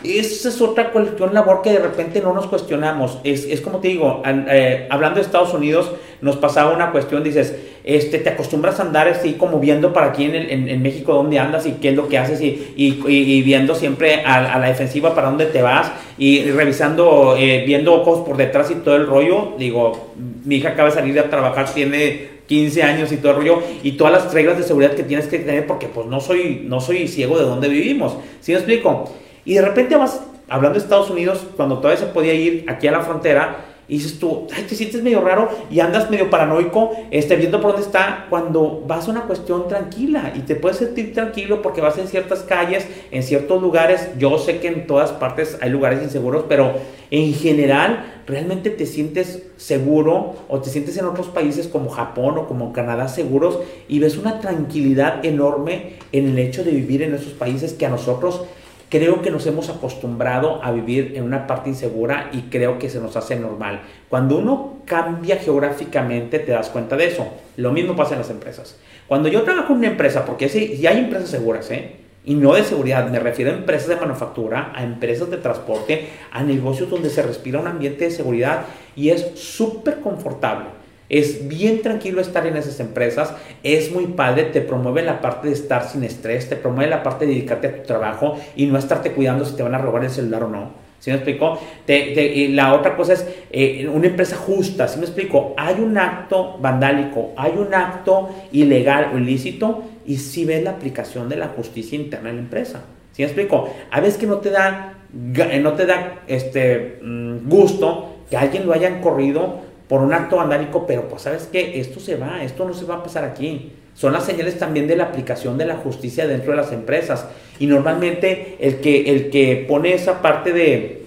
[0.06, 3.20] esa es otra cuestión labor que de repente no nos cuestionamos.
[3.24, 5.92] Es, es como te digo, eh, hablando de Estados Unidos,
[6.22, 10.26] nos pasaba una cuestión, dices, este, te acostumbras a andar así como viendo para aquí
[10.26, 14.54] en, México dónde andas y qué es lo que haces y, y, viendo siempre a,
[14.54, 18.76] a, la defensiva para dónde te vas y, revisando, eh, viendo ojos por detrás y
[18.76, 19.54] todo el rollo.
[19.58, 20.14] Digo,
[20.46, 23.94] mi hija acaba de salir a trabajar, tiene 15 años y todo el rollo y
[23.94, 27.08] todas las reglas de seguridad que tienes que tener porque pues no soy, no soy
[27.08, 28.16] ciego de dónde vivimos.
[28.42, 29.12] ¿Sí me explico?
[29.46, 32.92] Y de repente vas, hablando de Estados Unidos, cuando todavía se podía ir aquí a
[32.92, 37.36] la frontera, y dices tú, ay, te sientes medio raro y andas medio paranoico, este,
[37.36, 41.62] viendo por dónde está, cuando vas a una cuestión tranquila y te puedes sentir tranquilo
[41.62, 44.10] porque vas en ciertas calles, en ciertos lugares.
[44.18, 46.74] Yo sé que en todas partes hay lugares inseguros, pero
[47.12, 52.48] en general realmente te sientes seguro o te sientes en otros países como Japón o
[52.48, 57.34] como Canadá seguros y ves una tranquilidad enorme en el hecho de vivir en esos
[57.34, 58.42] países que a nosotros
[58.90, 63.00] creo que nos hemos acostumbrado a vivir en una parte insegura y creo que se
[63.00, 63.82] nos hace normal.
[64.10, 67.28] Cuando uno cambia geográficamente te das cuenta de eso.
[67.58, 68.80] Lo mismo pasa en las empresas.
[69.08, 71.98] Cuando yo trabajo en una empresa, porque si hay empresas seguras, ¿eh?
[72.26, 76.44] y no de seguridad, me refiero a empresas de manufactura, a empresas de transporte, a
[76.44, 80.66] negocios donde se respira un ambiente de seguridad y es súper confortable.
[81.08, 85.54] Es bien tranquilo estar en esas empresas, es muy padre, te promueve la parte de
[85.54, 89.12] estar sin estrés, te promueve la parte de dedicarte a tu trabajo y no estarte
[89.12, 90.86] cuidando si te van a robar el celular o no.
[91.00, 91.60] ¿Sí me explico?
[91.88, 95.54] y la otra cosa es eh, una empresa justa, ¿sí me explico?
[95.56, 101.30] Hay un acto vandálico, hay un acto ilegal o ilícito y si ves la aplicación
[101.30, 102.86] de la justicia interna en la empresa.
[103.12, 103.70] ¿Sí me explico?
[103.92, 108.74] A veces que no te da, no te da este, mm, gusto que alguien lo
[108.74, 112.74] hayan corrido por un acto vandálico, pero pues sabes que esto se va, esto no
[112.74, 113.74] se va a pasar aquí.
[113.94, 117.28] Son las señales también de la aplicación de la justicia dentro de las empresas.
[117.60, 121.04] Y normalmente el que, el que pone esa parte de,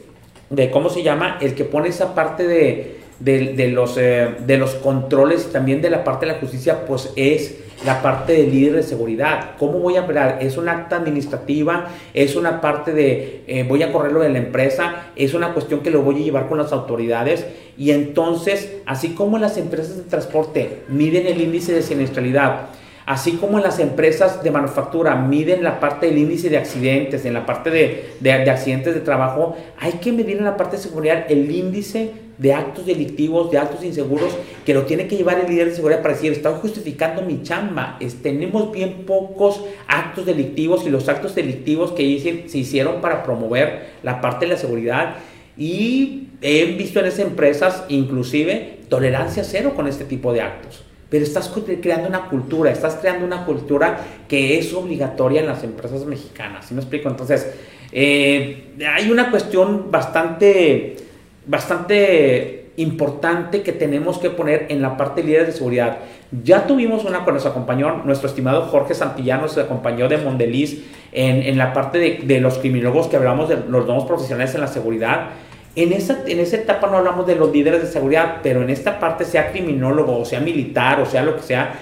[0.51, 1.39] de, ¿cómo se llama?
[1.41, 6.05] El que pone esa parte de, de, los, eh, de los controles también de la
[6.05, 9.53] parte de la justicia, pues es la parte de líder de seguridad.
[9.59, 10.39] ¿Cómo voy a operar?
[10.41, 11.89] ¿Es una acta administrativa?
[12.13, 15.11] ¿Es una parte de eh, voy a correrlo de la empresa?
[15.17, 17.47] ¿Es una cuestión que lo voy a llevar con las autoridades?
[17.77, 22.67] Y entonces, así como las empresas de transporte miden el índice de siniestralidad,
[23.07, 27.47] así como las empresas de manufactura miden la parte del índice de accidentes, en la
[27.47, 31.49] parte de, de accidentes de trabajo, hay que medir en la parte de seguridad el
[31.51, 34.33] índice de actos delictivos, de actos inseguros,
[34.65, 37.99] que lo tiene que llevar el líder de seguridad para decir, estoy justificando mi chamba,
[38.23, 44.21] tenemos bien pocos actos delictivos y los actos delictivos que se hicieron para promover la
[44.21, 45.17] parte de la seguridad
[45.57, 50.85] y he visto en esas empresas inclusive tolerancia cero con este tipo de actos.
[51.11, 53.99] Pero estás creando una cultura, estás creando una cultura
[54.29, 56.67] que es obligatoria en las empresas mexicanas.
[56.67, 57.09] ¿Sí me explico?
[57.09, 57.51] Entonces,
[57.93, 61.08] eh, hay una cuestión bastante
[61.49, 65.99] bastante importante que tenemos que poner en la parte líder de seguridad.
[66.45, 71.43] Ya tuvimos una con nos acompañó nuestro estimado Jorge Santillano, se acompañó de Mondeliz en,
[71.43, 74.69] en la parte de, de, los criminólogos que hablamos de los nuevos profesionales en la
[74.69, 75.31] seguridad.
[75.75, 79.01] En esa, en esa etapa no hablamos de los líderes de seguridad, pero en esta
[79.01, 81.75] parte, sea criminólogo, o sea militar, o sea lo que sea,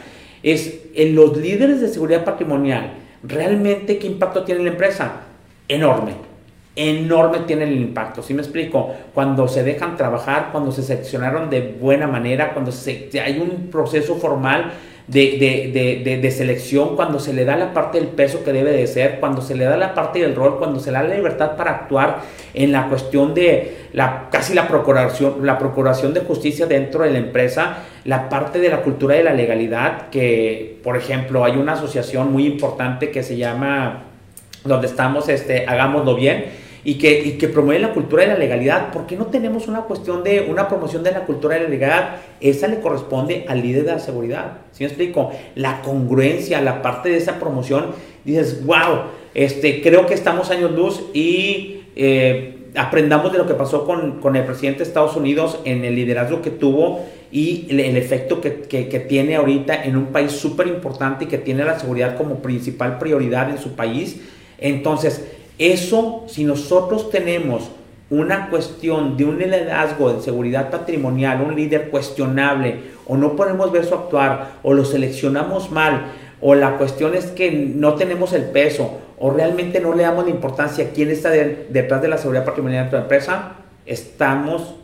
[0.42, 2.94] es en los líderes de seguridad patrimonial.
[3.22, 5.22] ¿Realmente qué impacto tiene la empresa?
[5.68, 6.25] Enorme
[6.76, 8.22] enorme tiene el impacto.
[8.22, 8.94] ¿Sí me explico?
[9.14, 12.70] Cuando se dejan trabajar, cuando se seleccionaron de buena manera, cuando
[13.24, 14.72] hay un proceso formal
[15.08, 19.40] de, selección, cuando se le da la parte del peso que debe de ser, cuando
[19.40, 22.20] se le da la parte del rol, cuando se le da la libertad para actuar
[22.52, 27.18] en la cuestión de la, casi la procuración, la procuración de justicia dentro de la
[27.18, 32.32] empresa, la parte de la cultura de la legalidad, que por ejemplo hay una asociación
[32.32, 34.02] muy importante que se llama
[34.64, 38.92] donde estamos, este, hagámoslo bien, y que, y que promueve la cultura de la legalidad.
[38.92, 42.16] ¿Por qué no tenemos una cuestión de una promoción de la cultura de la legalidad?
[42.40, 44.58] Esa le corresponde al líder de la seguridad.
[44.70, 45.32] ¿Sí me explico?
[45.56, 47.86] La congruencia, la parte de esa promoción,
[48.24, 49.00] dices, wow,
[49.34, 54.36] este, creo que estamos años luz y eh, aprendamos de lo que pasó con, con,
[54.36, 58.60] el presidente de Estados Unidos en el liderazgo que tuvo y el, el efecto que,
[58.60, 62.36] que, que, tiene ahorita en un país súper importante y que tiene la seguridad como
[62.36, 64.20] principal prioridad en su país.
[64.58, 67.70] Entonces, eso, si nosotros tenemos
[68.08, 73.84] una cuestión de un liderazgo de seguridad patrimonial, un líder cuestionable, o no podemos ver
[73.84, 78.98] su actuar, o lo seleccionamos mal, o la cuestión es que no tenemos el peso,
[79.18, 82.84] o realmente no le damos la importancia a quién está detrás de la seguridad patrimonial
[82.84, 84.74] de tu empresa, estamos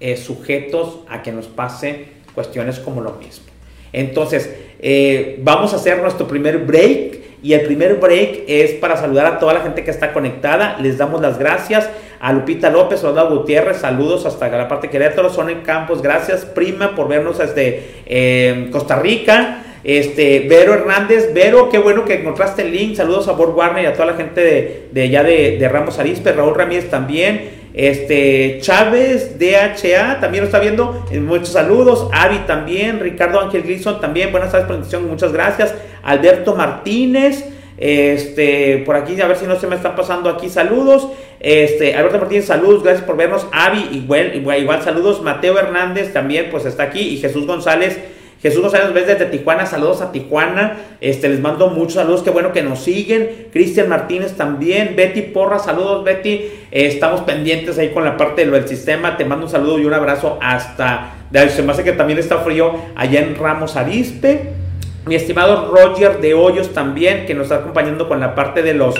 [0.00, 3.46] eh, sujetos a que nos pase cuestiones como lo mismo.
[3.92, 9.26] Entonces, eh, vamos a hacer nuestro primer break y el primer break es para saludar
[9.26, 10.78] a toda la gente que está conectada.
[10.80, 15.28] Les damos las gracias a Lupita López, a Gutiérrez, saludos hasta la parte de Querétaro,
[15.28, 19.64] son en Campos, gracias prima por vernos desde eh, Costa Rica.
[19.84, 22.94] Este, Vero Hernández, Vero, qué bueno que encontraste el link.
[22.94, 26.32] Saludos a Bob Warner y a toda la gente de, de allá de, Ramos Arispe,
[26.32, 27.62] Raúl Ramírez también.
[27.74, 31.04] Este, Chávez, DHA, también lo está viendo.
[31.10, 32.08] Eh, muchos saludos.
[32.12, 33.00] Avi también.
[33.00, 34.30] Ricardo Ángel Grisson también.
[34.30, 35.08] Buenas tardes, presentación.
[35.08, 35.74] Muchas gracias.
[36.02, 37.46] Alberto Martínez.
[37.78, 41.08] Este, por aquí, a ver si no se me están pasando aquí saludos.
[41.40, 43.46] Este, Alberto Martínez, saludos, gracias por vernos.
[43.52, 45.22] Avi, igual, igual, saludos.
[45.22, 47.00] Mateo Hernández también, pues está aquí.
[47.00, 47.98] Y Jesús González.
[48.42, 52.52] Jesús González ves desde Tijuana, saludos a Tijuana, este, les mando muchos saludos, qué bueno
[52.52, 58.04] que nos siguen, Cristian Martínez también, Betty Porra, saludos Betty, eh, estamos pendientes ahí con
[58.04, 61.14] la parte del sistema, te mando un saludo y un abrazo hasta,
[61.50, 64.50] se me hace que también está frío allá en Ramos Arispe,
[65.06, 68.94] mi estimado Roger de Hoyos también, que nos está acompañando con la parte de los,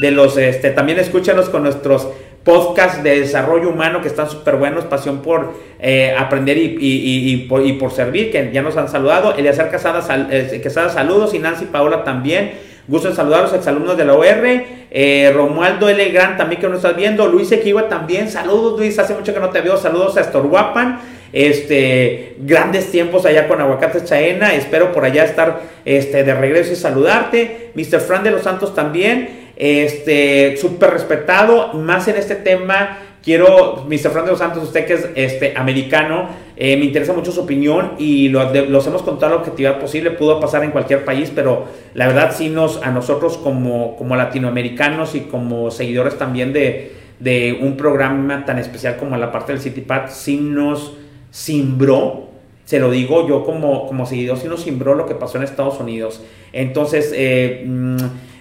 [0.00, 2.08] de los, este, también escúchanos con nuestros
[2.44, 7.72] podcast de desarrollo humano que están súper buenos, pasión por eh, aprender y, por, y,
[7.74, 9.34] por, servir, que ya nos han saludado.
[9.34, 12.52] Eleazar Casada, sal, eh, Quesada, saludos, y Nancy Paola también.
[12.86, 14.64] Gusto en saludar a los exalumnos de la OR.
[14.90, 16.08] Eh, Romualdo L.
[16.08, 17.26] Gran también que nos estás viendo.
[17.26, 18.30] Luis Equiwa también.
[18.30, 18.98] Saludos, Luis.
[18.98, 19.76] Hace mucho que no te veo.
[19.76, 20.98] Saludos a Estorguapan.
[21.32, 24.54] Este, grandes tiempos allá con Aguacates Chaena.
[24.54, 27.70] Espero por allá estar este, de regreso y saludarte.
[27.74, 28.00] Mr.
[28.00, 34.10] Fran de los Santos también este, súper respetado, más en este tema quiero, Mr.
[34.10, 37.94] Fran de los Santos, usted que es este, americano, eh, me interesa mucho su opinión
[37.98, 42.06] y lo, los hemos contado la objetividad posible, pudo pasar en cualquier país, pero la
[42.06, 47.76] verdad sí nos, a nosotros como, como latinoamericanos y como seguidores también de, de un
[47.76, 50.94] programa tan especial como la parte del CityPad, sí nos
[51.38, 52.30] simbró,
[52.64, 55.78] se lo digo yo como, como seguidor, sí nos simbró lo que pasó en Estados
[55.78, 56.20] Unidos.
[56.52, 57.96] Entonces, eh, mm,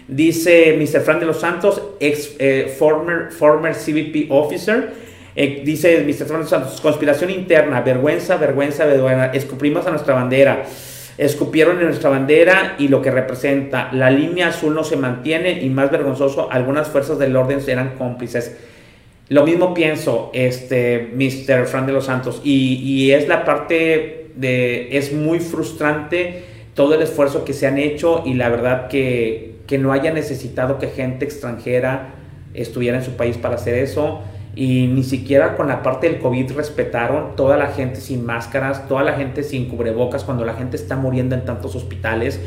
[0.07, 1.01] dice Mr.
[1.01, 4.93] Fran de los Santos, ex eh, former, former CBP officer,
[5.35, 6.25] eh, dice Mr.
[6.25, 10.63] Fran de los Santos, conspiración interna, vergüenza, vergüenza, vergüenza, escupimos a nuestra bandera.
[11.19, 13.89] Escupieron en nuestra bandera y lo que representa.
[13.91, 18.55] La línea azul no se mantiene y más vergonzoso, algunas fuerzas del orden eran cómplices.
[19.29, 21.65] Lo mismo pienso, este, Mr.
[21.65, 27.01] Fran de los Santos, y, y es la parte de, es muy frustrante todo el
[27.01, 31.25] esfuerzo que se han hecho y la verdad que, que no haya necesitado que gente
[31.25, 32.13] extranjera
[32.53, 34.21] estuviera en su país para hacer eso
[34.55, 39.03] y ni siquiera con la parte del COVID respetaron toda la gente sin máscaras, toda
[39.03, 42.39] la gente sin cubrebocas, cuando la gente está muriendo en tantos hospitales,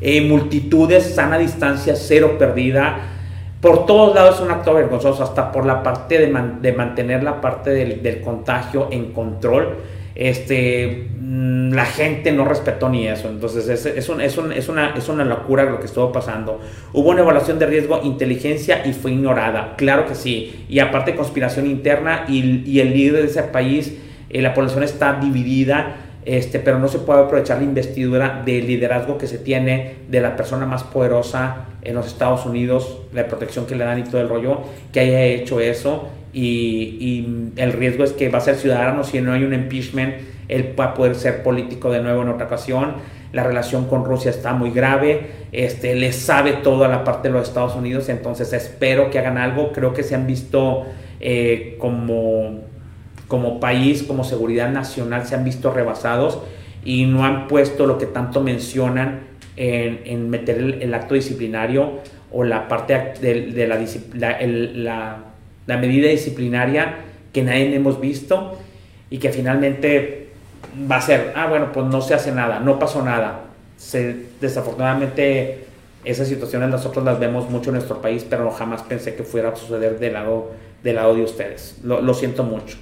[0.00, 3.15] eh, multitudes, sana distancia, cero perdida.
[3.60, 7.40] Por todos lados es un acto vergonzoso, hasta por la parte de, de mantener la
[7.40, 9.76] parte del, del contagio en control
[10.16, 13.28] este, mm, la gente no respetó ni eso.
[13.28, 16.60] Entonces es, es, un, es, un, es, una, es una locura lo que estuvo pasando.
[16.94, 19.74] Hubo una evaluación de riesgo, inteligencia y fue ignorada.
[19.76, 20.64] Claro que sí.
[20.68, 23.94] Y aparte conspiración interna y, y el líder de ese país,
[24.30, 25.96] eh, la población está dividida.
[26.26, 30.34] Este, pero no se puede aprovechar la investidura del liderazgo que se tiene de la
[30.34, 34.28] persona más poderosa en los Estados Unidos, la protección que le dan y todo el
[34.28, 34.62] rollo,
[34.92, 39.32] que haya hecho eso y, el riesgo es que va a ser ciudadano si no
[39.32, 40.16] hay un impeachment,
[40.48, 42.94] él va a poder ser político de nuevo en otra ocasión.
[43.32, 47.48] La relación con Rusia está muy grave, este, le sabe toda la parte de los
[47.48, 49.72] Estados Unidos, entonces espero que hagan algo.
[49.72, 50.84] Creo que se han visto
[51.20, 52.60] eh, como,
[53.28, 56.38] como país, como seguridad nacional, se han visto rebasados
[56.84, 59.20] y no han puesto lo que tanto mencionan
[59.56, 64.38] en, meter el, acto disciplinario o la parte de, la,
[64.74, 65.26] la
[65.66, 66.96] la medida disciplinaria
[67.32, 68.56] que nadie hemos visto
[69.10, 70.28] y que finalmente
[70.90, 73.42] va a ser, ah, bueno, pues no se hace nada, no pasó nada.
[73.76, 75.66] Se, desafortunadamente
[76.04, 79.56] esas situaciones nosotros las vemos mucho en nuestro país, pero jamás pensé que fuera a
[79.56, 81.78] suceder del lado, del lado de ustedes.
[81.82, 82.78] Lo, siento mucho.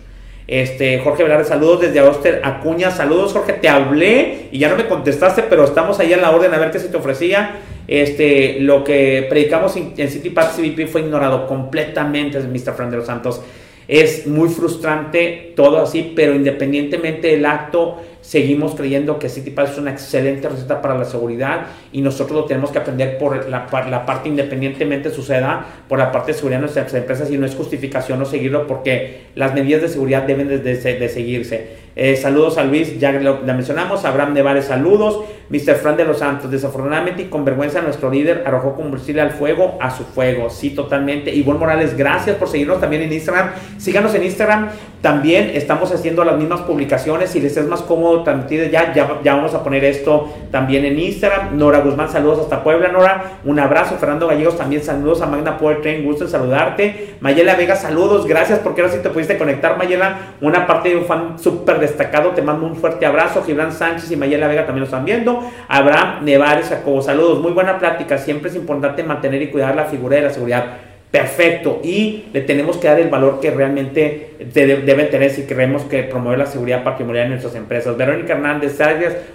[0.47, 4.87] Este, Jorge Velarde, saludos desde Auster, Acuña, saludos Jorge, te hablé y ya no me
[4.87, 7.57] contestaste, pero estamos ahí en la orden a ver qué se te ofrecía.
[7.87, 12.75] Este, lo que predicamos en, City Park CBP fue ignorado completamente, Mr.
[12.75, 13.43] Fran de los Santos.
[13.89, 19.91] Es muy frustrante todo así, pero independientemente del acto, seguimos creyendo que City es una
[19.91, 23.67] excelente receta para la seguridad y nosotros lo tenemos que aprender por la,
[24.07, 28.19] parte independientemente suceda, por la parte de seguridad de nuestras empresas y no es justificación
[28.19, 31.84] no seguirlo porque las medidas de seguridad deben de, de, seguirse.
[31.97, 35.77] Eh, saludos a Luis, ya lo, mencionamos, Abraham Nevares, saludos, Mr.
[35.77, 39.91] Fran de los Santos, desafortunadamente y con vergüenza nuestro líder arrojó combustible al fuego, a
[39.91, 41.33] su fuego, sí, totalmente.
[41.33, 44.71] Ivonne Morales, gracias por seguirnos también en Instagram, síganos en Instagram,
[45.05, 49.53] también estamos haciendo las mismas publicaciones, si les es más cómodo ya, ya, ya vamos
[49.53, 51.59] a poner esto también en Instagram.
[51.59, 53.33] Nora Guzmán, saludos hasta Puebla, Nora.
[53.45, 53.97] Un abrazo.
[53.97, 57.17] Fernando Gallegos, también saludos a Magna Power Train, gusto en saludarte.
[57.21, 60.37] Mayela Vega, saludos, gracias porque ahora sí te pudiste conectar, Mayela.
[60.41, 63.45] Una parte de un fan súper destacado, te mando un fuerte abrazo.
[63.45, 65.39] Gibran Sánchez y Mayela Vega también lo están viendo.
[65.69, 68.17] Abraham Nevares, Jacobo, saludos, muy buena plática.
[68.17, 72.77] Siempre es importante mantener y cuidar la figura de la seguridad perfecto y le tenemos
[72.77, 77.27] que dar el valor que realmente debe tener si queremos que promover la seguridad patrimonial
[77.27, 77.97] en nuestras empresas.
[77.97, 78.77] Verónica Hernández,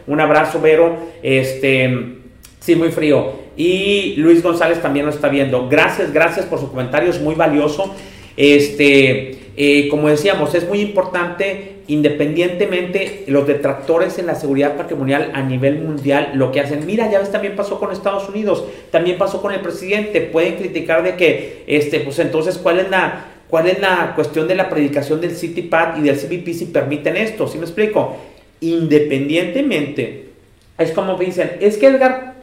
[0.05, 0.97] un abrazo, Vero.
[1.23, 2.17] Este,
[2.59, 3.31] sí, muy frío.
[3.55, 5.69] Y Luis González también lo está viendo.
[5.69, 7.95] Gracias, gracias por su comentario, es muy valioso.
[8.35, 15.41] Este, eh, como decíamos, es muy importante independientemente los detractores en la seguridad patrimonial a
[15.41, 19.41] nivel mundial lo que hacen, mira, ya ves, también pasó con Estados Unidos, también pasó
[19.41, 23.79] con el presidente, pueden criticar de que, este, pues entonces, ¿cuál es la, cuál es
[23.79, 27.47] la cuestión de la predicación del CityPad y del CBP si permiten esto?
[27.47, 28.17] ¿Sí me explico?
[28.61, 30.29] Independientemente,
[30.77, 32.35] es como dicen, es que Edgar,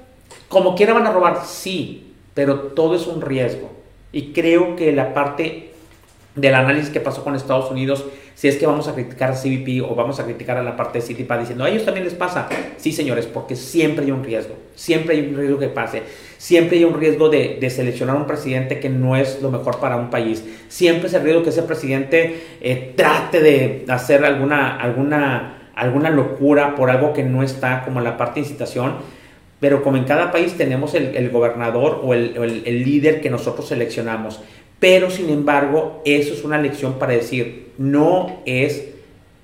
[0.49, 3.71] como quiera van a robar, sí, pero todo es un riesgo.
[4.11, 5.71] Y creo que la parte
[6.37, 9.83] del análisis que pasó con Estados Unidos, si es que vamos a criticar a CBP
[9.83, 12.47] o vamos a criticar a la parte de Citipa diciendo a ellos también les pasa.
[12.77, 16.03] Sí, señores, porque siempre hay un riesgo, siempre hay un riesgo que pase,
[16.37, 20.11] siempre hay un riesgo de, seleccionar un presidente que no es lo mejor para un
[20.11, 26.11] país, siempre es el riesgo que ese presidente eh, trate de hacer alguna, alguna, alguna
[26.11, 29.17] locura por algo que no está como la parte de incitación.
[29.59, 34.43] Pero como en cada país tenemos el, gobernador o el líder que nosotros seleccionamos
[34.79, 38.97] Pero sin embargo, eso es una lección para decir, no es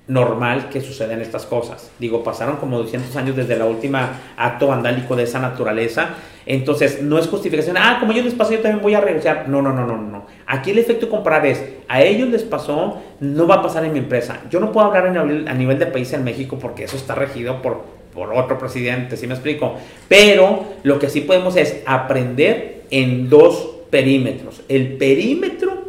[0.07, 1.89] normal que sucedan estas cosas.
[1.97, 6.15] Digo, pasaron como 200 años desde la última acto vandálico de esa naturaleza.
[6.45, 9.47] Entonces, no es justificación, ah, como ellos les pasó, yo también voy a regresar.
[9.47, 10.25] No, no, no, no, no.
[10.45, 13.99] Aquí el efecto comparar es, a ellos les pasó, no va a pasar en mi
[13.99, 14.41] empresa.
[14.49, 17.83] Yo no puedo hablar a nivel de país en México porque eso está regido por,
[18.13, 19.75] por otro presidente, ¿sí me explico?
[20.09, 24.63] Pero lo que sí podemos es aprender en dos perímetros.
[24.69, 25.83] El perímetro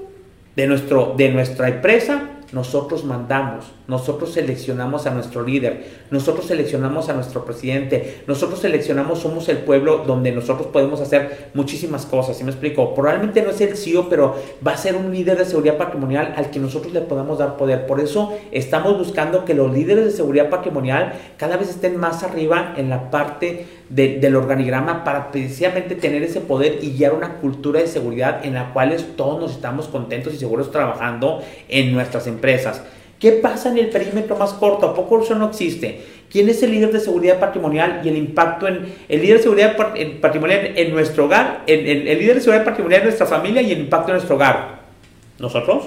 [0.55, 7.15] de, nuestro, de nuestra empresa nosotros mandamos, nosotros seleccionamos a nuestro líder, nosotros seleccionamos a
[7.15, 12.39] nuestro presidente, nosotros seleccionamos, somos el pueblo donde nosotros podemos hacer muchísimas cosas.
[12.39, 12.95] ¿Sí me explico?
[12.95, 16.51] Probablemente no es el CEO, pero va a ser un líder de seguridad patrimonial al
[16.51, 17.87] que nosotros le podamos dar poder.
[17.87, 22.75] Por eso estamos buscando que los líderes de seguridad patrimonial cada vez estén más arriba
[22.77, 27.87] en la parte del organigrama para precisamente tener ese poder y guiar una cultura de
[27.87, 32.83] seguridad en la cual todos nos estamos contentos y seguros trabajando en nuestras empresas.
[33.19, 34.89] ¿Qué pasa en el perímetro más corto?
[34.89, 36.01] ¿A poco eso no existe?
[36.31, 39.77] ¿Quién es el líder de seguridad patrimonial y el impacto en el líder de seguridad
[40.21, 41.63] patrimonial en nuestro hogar?
[41.67, 44.81] El, el líder de seguridad patrimonial en nuestra familia y el impacto en nuestro hogar.
[45.39, 45.85] ¿Nosotros?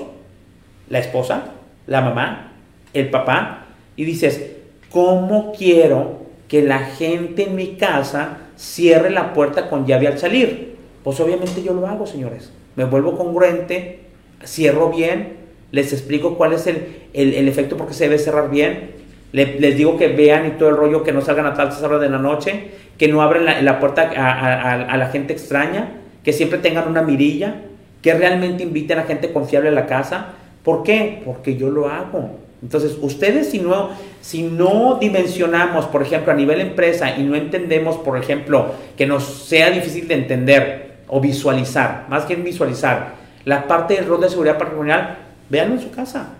[0.89, 1.51] ¿La esposa?
[1.85, 2.53] ¿La mamá?
[2.93, 3.65] ¿El papá?
[3.95, 4.51] Y dices,
[4.89, 10.75] ¿cómo quiero que la gente en mi casa cierre la puerta con llave al salir.
[11.03, 12.51] Pues obviamente yo lo hago, señores.
[12.75, 13.99] Me vuelvo congruente,
[14.45, 15.37] cierro bien,
[15.71, 18.91] les explico cuál es el, el, efecto porque se debe cerrar bien.
[19.31, 22.09] les digo que vean y todo el rollo, que no salgan a tal horas de
[22.09, 25.89] la noche, que no abran la, puerta a, a, la gente extraña,
[26.23, 27.61] que siempre tengan una mirilla,
[28.01, 30.33] que realmente inviten a gente confiable a la casa.
[30.63, 31.21] ¿Por qué?
[31.25, 32.46] Porque yo lo hago.
[32.61, 33.91] Entonces, ustedes si no,
[34.21, 39.23] si no dimensionamos, por ejemplo, a nivel empresa y no entendemos, por ejemplo, que nos
[39.23, 43.13] sea difícil de entender o visualizar, más que visualizar,
[43.45, 45.17] la parte del rol de seguridad patrimonial,
[45.49, 46.33] véanlo en su casa.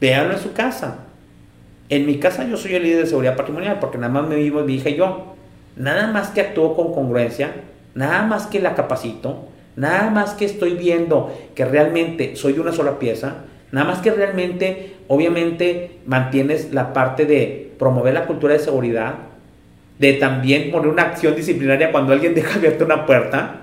[0.00, 1.06] Véanlo en su casa.
[1.88, 4.62] En mi casa yo soy el líder de seguridad patrimonial porque nada más me vivo
[4.62, 5.34] mi hija yo.
[5.76, 7.52] Nada más que actúo con congruencia,
[7.94, 12.98] nada más que la capacito, nada más que estoy viendo que realmente soy una sola
[12.98, 19.14] pieza, Nada más que realmente, obviamente, mantienes la parte de promover la cultura de seguridad,
[19.98, 23.62] de también poner una acción disciplinaria cuando alguien deja abierta una puerta,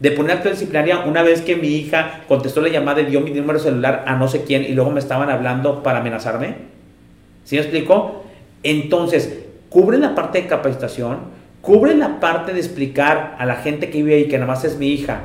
[0.00, 3.30] de poner acción disciplinaria una vez que mi hija contestó la llamada y dio mi
[3.30, 6.56] número celular a no sé quién y luego me estaban hablando para amenazarme.
[7.44, 8.26] ¿Sí me explico?
[8.62, 11.20] Entonces, cubre la parte de capacitación,
[11.62, 14.76] cubre la parte de explicar a la gente que vive ahí que nada más es
[14.76, 15.22] mi hija,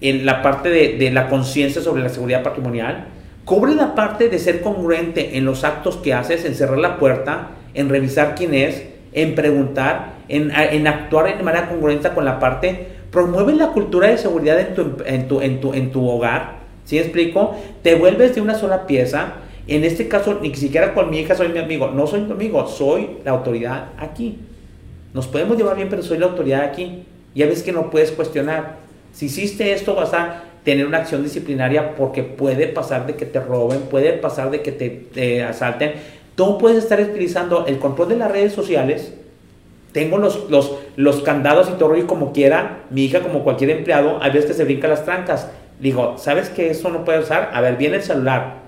[0.00, 3.08] en la parte de, de la conciencia sobre la seguridad patrimonial
[3.50, 7.48] Cobre la parte de ser congruente en los actos que haces, en cerrar la puerta,
[7.74, 12.86] en revisar quién es, en preguntar, en, actuar de manera congruente con la parte.
[13.10, 16.58] Promueve la cultura de seguridad en tu, en tu, en tu, en tu hogar.
[16.84, 17.56] ¿Sí explico?
[17.82, 19.32] Te vuelves de una sola pieza.
[19.66, 21.88] En este caso, ni siquiera con mi hija soy mi amigo.
[21.88, 24.38] No soy tu amigo, soy la autoridad aquí.
[25.12, 27.02] Nos podemos llevar bien, pero soy la autoridad aquí.
[27.34, 28.76] Ya ves que no puedes cuestionar.
[29.12, 33.40] Si hiciste esto, vas a tener una acción disciplinaria porque puede pasar de que te
[33.40, 35.94] roben, puede pasar de que te, asalten.
[36.34, 39.14] Tú puedes estar utilizando el control de las redes sociales.
[39.92, 44.22] Tengo los, los, los candados y todo y como quiera, mi hija como cualquier empleado,
[44.22, 45.48] a veces se brinca las trancas.
[45.80, 47.50] Digo, ¿sabes que eso no puede usar?
[47.52, 48.60] A ver, viene el celular.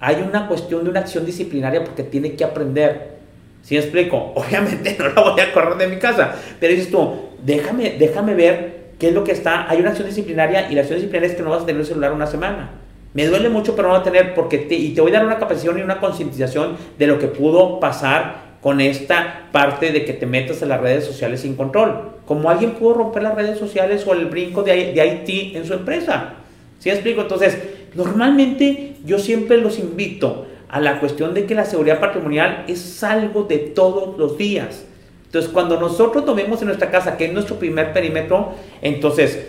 [0.00, 3.16] Hay una cuestión de una acción disciplinaria porque tiene que aprender.
[3.62, 4.32] ¿Sí me explico?
[4.34, 8.75] Obviamente no la voy a correr de mi casa, pero dices tú, déjame, déjame ver
[8.98, 9.68] ¿Qué es lo que está?
[9.70, 11.86] Hay una acción disciplinaria y la acción disciplinaria es que no vas a tener el
[11.86, 12.70] celular una semana.
[13.12, 15.26] Me duele mucho, pero no va a tener, porque te, y te voy a dar
[15.26, 20.12] una capacitación y una concientización de lo que pudo pasar con esta parte de que
[20.12, 22.16] te metas en las redes sociales sin control.
[22.26, 25.74] Como alguien pudo romper las redes sociales o el brinco de, de IT en su
[25.74, 26.34] empresa.
[26.78, 27.22] ¿Sí explico?
[27.22, 27.58] Entonces,
[27.94, 33.44] normalmente yo siempre los invito a la cuestión de que la seguridad patrimonial es algo
[33.44, 34.84] de todos los días.
[35.26, 39.44] Entonces, cuando nosotros tomemos en nuestra casa, que es nuestro primer perímetro, entonces,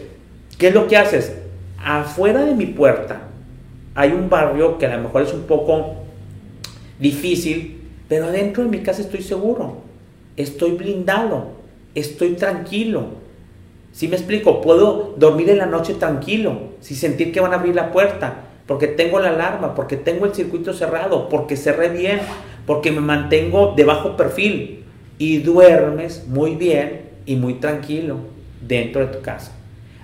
[0.58, 1.38] ¿qué es lo que haces?
[1.84, 3.22] Afuera de mi puerta
[3.96, 5.96] hay un barrio que a lo mejor es un poco
[7.00, 9.78] difícil, pero adentro de mi casa estoy seguro,
[10.36, 11.52] estoy blindado,
[11.96, 13.06] estoy tranquilo.
[13.92, 17.76] Si me explico, puedo dormir en la noche tranquilo, sin sentir que van a abrir
[17.76, 22.20] la puerta, porque tengo la alarma, porque tengo el circuito cerrado, porque cerré bien,
[22.66, 24.77] porque me mantengo de bajo perfil
[25.18, 28.18] y duermes muy bien y muy tranquilo
[28.62, 29.52] dentro de tu casa.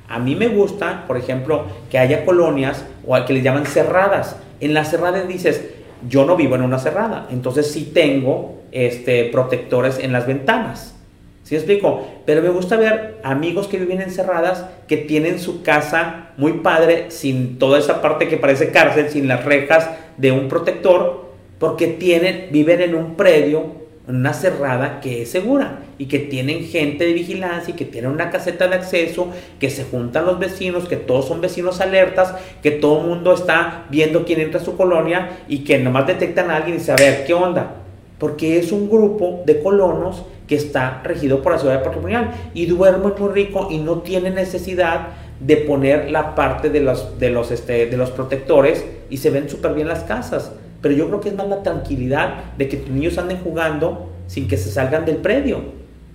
[0.08, 4.36] A mí me gusta, por ejemplo, que haya colonias o que le llaman cerradas.
[4.60, 5.64] En las cerradas dices,
[6.08, 10.96] yo no vivo en una cerrada, entonces sí tengo este, protectores en las ventanas.
[11.44, 12.08] ¿Sí explico?
[12.26, 17.60] Pero me gusta ver amigos que viven encerradas, que tienen su casa muy padre, sin
[17.60, 22.82] toda esa parte que parece cárcel, sin las rejas de un protector, porque tienen, viven
[22.82, 27.78] en un predio una cerrada que es segura y que tienen gente de vigilancia y
[27.78, 29.28] que tienen una caseta de acceso,
[29.60, 33.86] que se juntan los vecinos, que todos son vecinos alertas, que todo el mundo está
[33.90, 36.96] viendo quién entra a su colonia y que nomás detectan a alguien y dice, a
[36.96, 37.76] ver, ¿qué onda?
[38.20, 43.14] Porque es un grupo de colonos que está regido por la ciudad patrimonial y duerme
[43.18, 45.08] muy rico y no tiene necesidad
[45.40, 49.50] de poner la parte de los, de los, este, de los protectores y se ven
[49.50, 50.52] súper bien las casas
[50.84, 54.50] pero yo creo que es más la tranquilidad de que tus niños anden jugando sin
[54.50, 55.62] que se salgan del predio.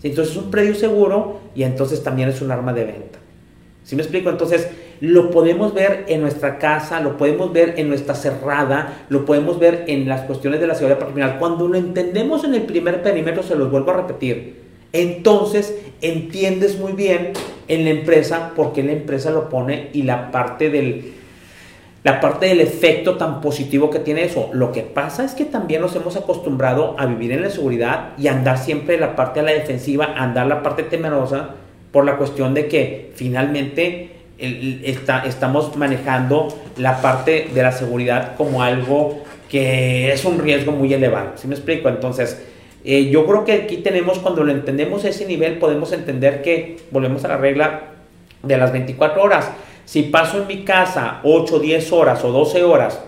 [0.02, 3.18] Entonces es un predio seguro y entonces también es un arma de venta.
[3.82, 4.28] ¿Sí me explico?
[4.28, 4.68] Entonces
[5.00, 9.84] lo podemos ver en nuestra casa, lo podemos ver en nuestra cerrada, lo podemos ver
[9.88, 11.38] en las cuestiones de la seguridad patrimonial.
[11.38, 16.92] Cuando lo entendemos en el primer perímetro, se los vuelvo a repetir, entonces entiendes muy
[16.92, 17.32] bien
[17.68, 21.14] en la empresa por qué la empresa lo pone y la parte del,
[22.08, 24.48] la parte del efecto tan positivo que tiene eso.
[24.54, 28.28] Lo que pasa es que también nos hemos acostumbrado a vivir en la seguridad y
[28.28, 31.50] andar siempre la parte a la defensiva, andar la parte temerosa
[31.92, 36.48] por la cuestión de que finalmente está, estamos manejando
[36.78, 41.32] la parte de la seguridad como algo que es un riesgo muy elevado.
[41.34, 41.90] ¿Sí me explico?
[41.90, 42.42] Entonces,
[42.86, 46.78] eh, yo creo que aquí tenemos, cuando lo entendemos a ese nivel, podemos entender que
[46.90, 47.82] volvemos a la regla
[48.42, 49.50] de las 24 horas.
[49.88, 53.00] Si paso en mi casa 8, 10 horas o 12 horas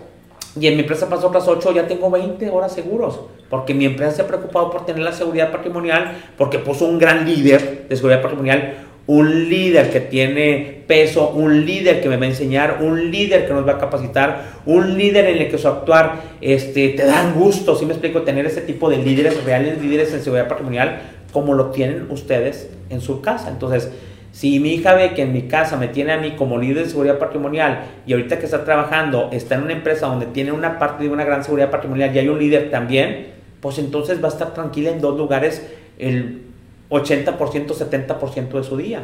[0.58, 3.20] y en mi empresa paso otras 8, ya tengo 20 horas seguros.
[3.50, 7.26] Porque mi empresa se ha preocupado por tener la seguridad patrimonial, porque puso un gran
[7.26, 8.76] líder de seguridad patrimonial,
[9.06, 13.52] un líder que tiene peso, un líder que me va a enseñar, un líder que
[13.52, 17.76] nos va a capacitar, un líder en el que su actuar este, te dan gusto,
[17.76, 21.72] si me explico, tener ese tipo de líderes, reales líderes en seguridad patrimonial, como lo
[21.72, 23.50] tienen ustedes en su casa.
[23.50, 23.90] Entonces,
[24.32, 26.90] si mi hija ve que en mi casa me tiene a mí como líder de
[26.90, 31.04] seguridad patrimonial y ahorita que está trabajando está en una empresa donde tiene una parte
[31.04, 33.28] de una gran seguridad patrimonial y hay un líder también,
[33.60, 35.66] pues entonces va a estar tranquila en dos lugares
[35.98, 36.42] el
[36.90, 39.02] 80%, 70% de su día.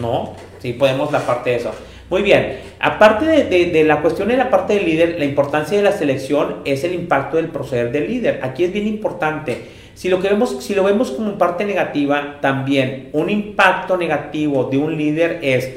[0.00, 0.34] ¿No?
[0.58, 1.72] Sí, podemos la parte de eso.
[2.10, 5.84] Muy bien, aparte de, de, la cuestión de la parte del líder, la importancia de
[5.84, 8.40] la selección es el impacto del proceder del líder.
[8.42, 13.28] Aquí es bien importante si lo, vemos, si lo vemos como parte negativa, también un
[13.28, 15.68] impacto negativo de un líder es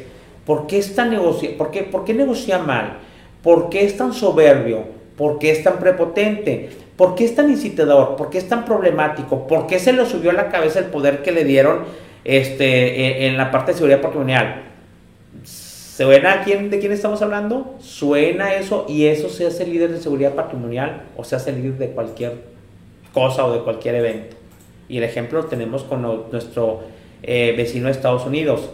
[0.46, 2.14] ¿por qué, está negocia, por qué, por qué
[2.64, 3.00] mal?
[3.42, 4.84] ¿Por qué es tan soberbio?
[5.18, 6.70] ¿Por qué es tan prepotente?
[6.96, 8.16] ¿Por qué es tan incitador?
[8.16, 9.48] ¿Por qué es tan problemático?
[9.48, 11.86] ¿Por qué se le subió a la cabeza el poder que le dieron
[12.24, 14.66] este, en, la parte de seguridad patrimonial?
[15.44, 17.74] ¿Suena quién, de quién estamos hablando?
[17.80, 21.90] Suena eso y eso se hace líder de seguridad patrimonial o se hace líder de
[21.90, 22.51] cualquier
[23.14, 24.36] cosa o de cualquier evento.
[24.90, 26.82] Y el ejemplo lo tenemos con nuestro
[27.24, 28.70] eh, vecino de Estados Unidos.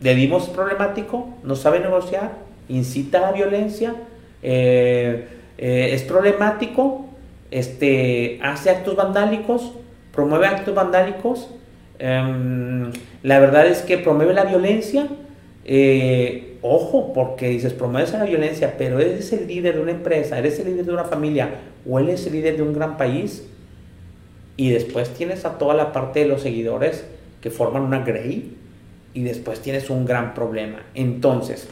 [0.00, 2.32] Le dimos problemático, no sabe negociar,
[2.68, 3.94] incita a violencia,
[4.42, 7.06] eh, eh, es problemático,
[7.50, 9.72] este, hace actos vandálicos,
[10.12, 11.48] promueve actos vandálicos.
[11.98, 12.90] Em,
[13.22, 15.06] la verdad es que promueve la violencia.
[16.62, 20.66] Ojo, porque dices, promueves la violencia, pero eres el líder de una empresa, eres el
[20.66, 21.50] líder de una familia,
[21.88, 23.46] o él es el líder de un gran país
[24.56, 27.04] y después tienes a toda la parte de los seguidores
[27.40, 28.56] que forman una Grey
[29.12, 30.80] y después tienes un gran problema.
[30.94, 31.68] Entonces,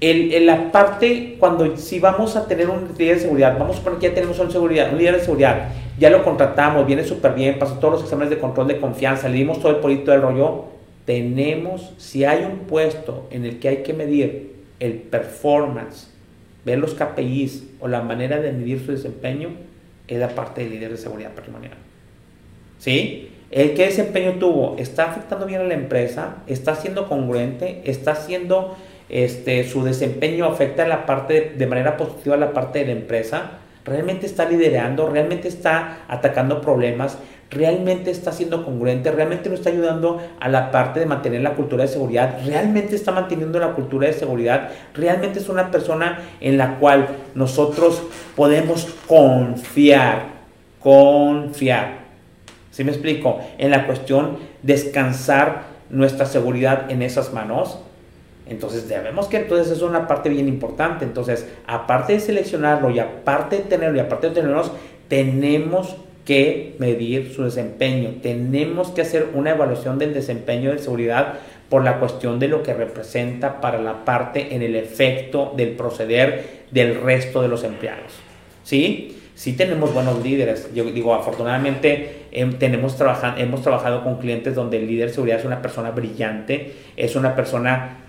[0.00, 3.98] en la parte, cuando si vamos a tener un líder de seguridad, vamos a poner
[3.98, 7.58] que ya tenemos un, seguridad, un líder de seguridad, ya lo contratamos, viene súper bien,
[7.58, 10.64] pasó todos los exámenes de control de confianza, le dimos todo el polito del rollo,
[11.04, 16.14] tenemos, si hay un puesto en el que hay que medir el performance
[16.64, 19.50] ver los KPIs o la manera de medir su desempeño
[20.08, 21.74] es la parte del líder de seguridad patrimonial.
[22.78, 23.30] ¿Sí?
[23.50, 28.76] El qué desempeño tuvo, está afectando bien a la empresa, está siendo congruente, está haciendo
[29.08, 33.58] este, su desempeño afecta la parte de manera positiva a la parte de la empresa,
[33.84, 37.18] realmente está liderando, realmente está atacando problemas,
[37.54, 41.84] realmente está siendo congruente, realmente nos está ayudando a la parte de mantener la cultura
[41.84, 46.78] de seguridad, realmente está manteniendo la cultura de seguridad, realmente es una persona en la
[46.78, 48.02] cual nosotros
[48.36, 50.26] podemos confiar,
[50.80, 52.04] confiar.
[52.70, 53.40] ¿Sí me explico?
[53.56, 57.78] En la cuestión descansar nuestra seguridad en esas manos.
[58.46, 61.04] Entonces debemos que entonces es una parte bien importante.
[61.04, 64.72] Entonces, aparte de seleccionarlo y aparte de tenerlo y aparte de tenerlos,
[65.08, 68.16] tenemos que medir su desempeño.
[68.22, 71.34] Tenemos que hacer una evaluación del desempeño de seguridad
[71.68, 76.64] por la cuestión de lo que representa para la parte en el efecto del proceder
[76.70, 78.12] del resto de los empleados.
[78.62, 79.18] ¿Sí?
[79.34, 80.70] sí tenemos buenos líderes.
[80.74, 85.40] Yo digo, afortunadamente em, tenemos trabaja, hemos trabajado con clientes donde el líder de seguridad
[85.40, 88.03] es una persona brillante, es una persona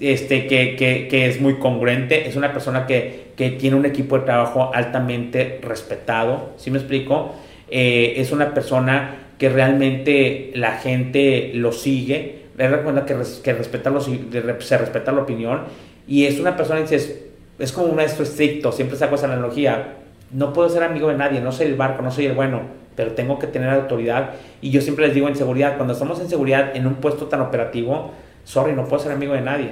[0.00, 4.18] este, que, que, que, es muy congruente, es una persona que, que, tiene un equipo
[4.18, 7.34] de trabajo altamente respetado, ¿sí me explico?
[7.70, 14.78] Eh, es una persona que realmente la gente lo sigue, recuerda que, que respeta se
[14.78, 15.62] respeta la opinión
[16.06, 17.24] y es una persona que dices,
[17.58, 19.96] es como un maestro estricto, siempre saco esa analogía,
[20.32, 22.62] no puedo ser amigo de nadie, no soy el barco, no soy el bueno,
[22.96, 24.30] pero tengo que tener autoridad
[24.60, 27.40] y yo siempre les digo en seguridad, cuando estamos en seguridad en un puesto tan
[27.40, 28.12] operativo,
[28.48, 29.68] sorry, no puedo ser amigo de nadie.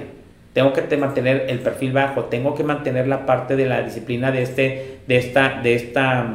[0.53, 4.43] Tengo que mantener el perfil bajo, tengo que mantener la parte de la disciplina de,
[4.43, 6.27] este, de, esta, de, esta,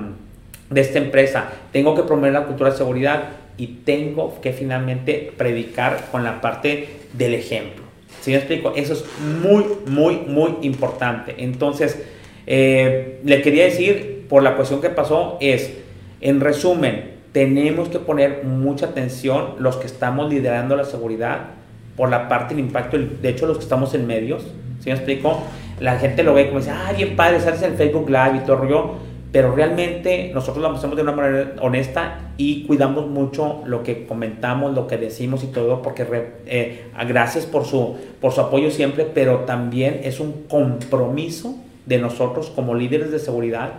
[0.69, 3.23] de esta empresa, tengo que promover la cultura de seguridad
[3.57, 7.85] y tengo que finalmente predicar con la parte del ejemplo.
[8.21, 8.73] ¿Sí me explico?
[8.77, 9.05] Eso es
[9.43, 11.35] muy, muy, muy importante.
[11.39, 12.01] Entonces,
[12.47, 15.79] eh, le quería decir, por la cuestión que pasó, es,
[16.21, 21.62] en resumen, tenemos que poner mucha atención los que estamos liderando la seguridad
[21.97, 24.43] por la parte del impacto, de hecho los que estamos en medios,
[24.81, 25.43] ¿sí me explico?
[25.81, 28.57] La gente lo ve como dice, ah, bien padre, sales en Facebook Live y todo
[28.57, 28.91] rollo,
[29.33, 34.75] pero realmente nosotros lo hacemos de una manera honesta y cuidamos mucho lo que comentamos,
[34.75, 36.07] lo que decimos y todo, porque
[36.47, 42.51] eh, gracias por su, por su apoyo siempre, pero también es un compromiso de nosotros
[42.51, 43.73] como líderes de seguridad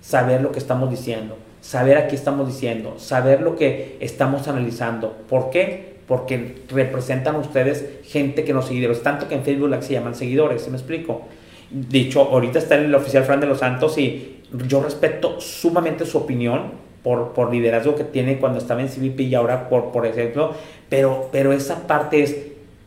[0.00, 5.16] saber lo que estamos diciendo, saber a qué estamos diciendo, saber lo que estamos analizando.
[5.28, 5.89] ¿Por qué?
[6.10, 10.68] Porque representan ustedes gente que nos seguidores, tanto que en Facebook se llaman seguidores, ¿sí
[10.68, 11.28] me explico?
[11.70, 16.72] Dicho, ahorita está el oficial Fran de los Santos y yo respeto sumamente su opinión
[17.04, 20.52] por, por liderazgo que tiene cuando estaba en CBP y ahora por, por ejemplo,
[20.88, 22.36] pero, pero esa parte es,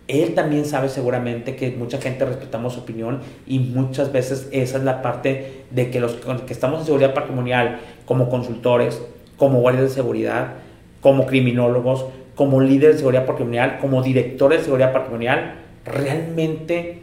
[0.09, 4.83] él también sabe seguramente que mucha gente respetamos su opinión y muchas veces esa es
[4.83, 6.15] la parte de que los
[6.45, 9.01] que estamos en seguridad patrimonial como consultores,
[9.37, 10.55] como guardias de seguridad,
[10.99, 15.55] como criminólogos, como líder de seguridad patrimonial, como director de seguridad patrimonial,
[15.85, 16.99] realmente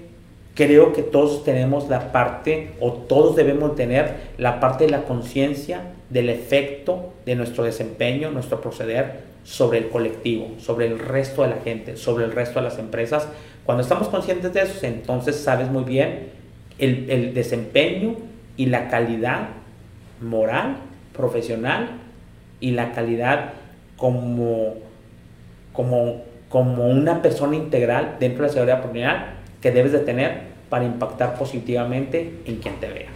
[0.54, 5.92] creo que todos tenemos la parte, o todos debemos tener la parte de la conciencia
[6.10, 11.56] del efecto de nuestro desempeño, nuestro proceder sobre el colectivo, sobre el resto de la
[11.56, 13.28] gente, sobre el resto de las empresas.
[13.64, 16.28] Cuando estamos conscientes de eso, entonces sabes muy bien
[16.78, 18.16] el, el desempeño
[18.56, 19.50] y la calidad
[20.20, 20.76] moral,
[21.16, 21.90] profesional
[22.60, 23.52] y la calidad
[23.96, 24.74] como
[25.72, 30.84] como, como una persona integral dentro de la seguridad patrimonial que debes de tener para
[30.84, 33.08] impactar positivamente en quien te vea.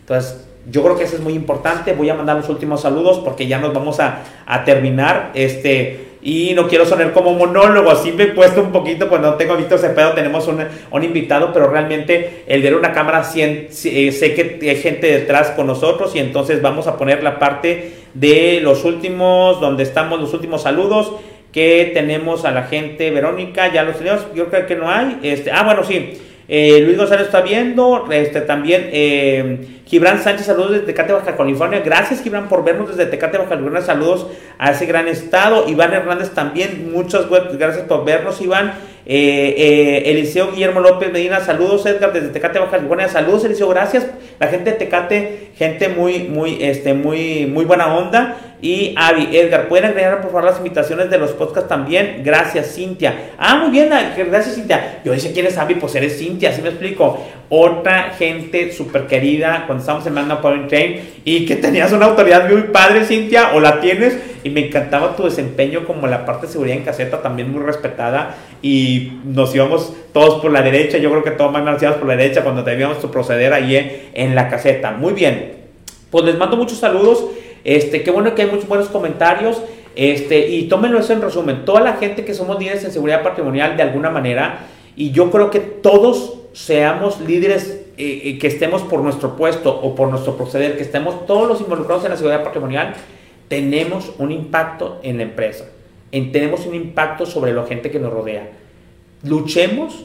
[0.00, 1.92] Entonces, yo creo que eso es muy importante.
[1.92, 5.30] Voy a mandar los últimos saludos porque ya nos vamos a, a terminar.
[5.34, 9.54] Este, y no quiero sonar como monólogo, así me he puesto un poquito cuando tengo
[9.54, 14.34] a Víctor Cepeda, tenemos un, un, invitado, pero realmente el ver una cámara, eh, sé
[14.34, 18.84] que hay gente detrás con nosotros y entonces vamos a poner la parte de los
[18.84, 21.12] últimos, donde estamos los últimos saludos
[21.52, 25.52] que tenemos a la gente, Verónica, ya los tenemos, yo creo que no hay, este,
[25.52, 30.86] ah, bueno, sí, eh, Luis González está viendo, este, también eh, Gibran Sánchez, saludos desde
[30.86, 34.26] Tecate, Baja California, gracias Gibran por vernos desde Tecate, Baja California, saludos
[34.58, 38.72] a ese gran estado, Iván Hernández también, muchas gracias por vernos Iván,
[39.04, 44.06] eh, eh, Eliseo Guillermo López Medina, saludos Edgar desde Tecate, Baja California, saludos Eliseo, gracias,
[44.40, 49.68] la gente de Tecate, gente muy, muy, este, muy, muy buena onda, y Avi, Edgar,
[49.68, 52.22] ¿pueden agregar por favor las invitaciones de los podcasts también?
[52.24, 53.32] Gracias, Cintia.
[53.36, 55.00] Ah, muy bien, gracias, Cintia.
[55.04, 55.74] Yo dije, ¿quién es Avi?
[55.74, 57.26] Pues eres Cintia, así me explico.
[57.48, 62.48] Otra gente súper querida cuando estábamos en Manda Point Train y que tenías una autoridad
[62.48, 66.52] muy padre, Cintia, o la tienes, y me encantaba tu desempeño como la parte de
[66.52, 71.24] seguridad en caseta, también muy respetada, y nos íbamos todos por la derecha, yo creo
[71.24, 74.48] que todos más nos íbamos por la derecha cuando teníamos tu proceder ahí en la
[74.48, 74.92] caseta.
[74.92, 75.52] Muy bien,
[76.10, 77.24] pues les mando muchos saludos.
[77.64, 79.62] Este, qué bueno que hay muchos buenos comentarios.
[79.94, 81.64] Este, y tómenlo eso en resumen.
[81.64, 85.50] Toda la gente que somos líderes en seguridad patrimonial de alguna manera, y yo creo
[85.50, 90.76] que todos seamos líderes eh, eh, que estemos por nuestro puesto o por nuestro proceder,
[90.76, 92.94] que estemos todos los involucrados en la seguridad patrimonial,
[93.48, 95.66] tenemos un impacto en la empresa.
[96.10, 98.50] En, tenemos un impacto sobre la gente que nos rodea.
[99.24, 100.04] Luchemos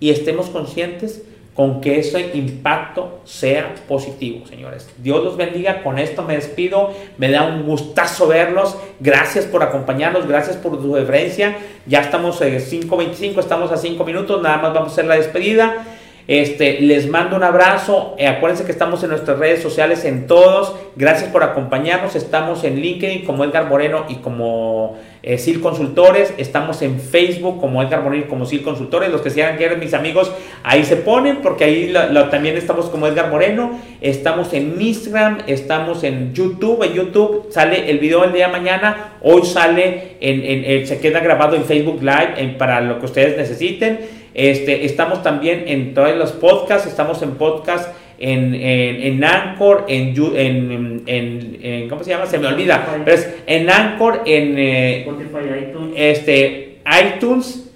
[0.00, 1.22] y estemos conscientes
[1.56, 4.90] con que ese impacto sea positivo, señores.
[4.98, 5.82] Dios los bendiga.
[5.82, 6.92] Con esto me despido.
[7.16, 8.76] Me da un gustazo verlos.
[9.00, 10.28] Gracias por acompañarnos.
[10.28, 11.56] Gracias por su referencia.
[11.86, 14.42] Ya estamos en 5.25, estamos a 5 minutos.
[14.42, 15.86] Nada más vamos a hacer la despedida.
[16.28, 18.16] Este, les mando un abrazo.
[18.18, 20.74] Eh, acuérdense que estamos en nuestras redes sociales en todos.
[20.96, 22.16] Gracias por acompañarnos.
[22.16, 27.82] Estamos en LinkedIn como Edgar Moreno y como eh, SIL Consultores, estamos en Facebook como
[27.82, 30.30] Edgar Moreno como SIL Consultores, los que quieran que mis amigos,
[30.62, 31.92] ahí se ponen, porque ahí
[32.30, 37.98] también estamos como Edgar Moreno, estamos en Instagram, estamos en YouTube, en YouTube sale el
[37.98, 42.80] video el día de mañana, hoy sale, en, se queda grabado en Facebook Live para
[42.80, 43.98] lo que ustedes necesiten,
[44.32, 50.14] este, estamos también en todos los podcasts, estamos en podcast en, en, en Anchor, en,
[50.36, 52.26] en, en, ¿cómo se llama?
[52.26, 57.66] Se me olvida, pero es en Anchor, en eh, Spotify, iTunes, este, iTunes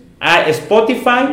[0.49, 1.25] Spotify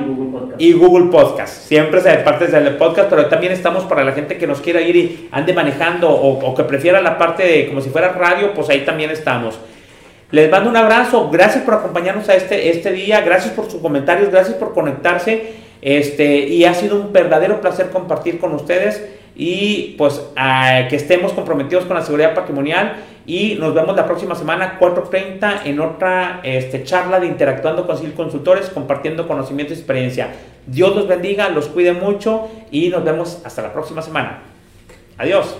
[0.57, 1.67] y Google, Podcast.
[1.67, 4.95] Siempre se partes del podcast, pero también estamos para la gente que nos quiera ir
[4.95, 8.69] y ande manejando o, o, que prefiera la parte de como si fuera radio, pues
[8.69, 9.59] ahí también estamos.
[10.31, 14.29] Les mando un abrazo, gracias por acompañarnos a este, este día, gracias por sus comentarios,
[14.29, 15.66] gracias por conectarse.
[15.81, 19.03] Este, y ha sido un verdadero placer compartir con ustedes
[19.35, 20.21] y pues
[20.89, 22.95] que estemos comprometidos con la seguridad patrimonial
[23.27, 28.15] y nos vemos la próxima semana 4.30 en otra este, charla de Interactuando con Sil
[28.15, 30.33] Consultores compartiendo conocimiento y experiencia.
[30.65, 34.39] Dios los bendiga, los cuide mucho y nos vemos hasta la próxima semana.
[35.17, 35.55] Adiós.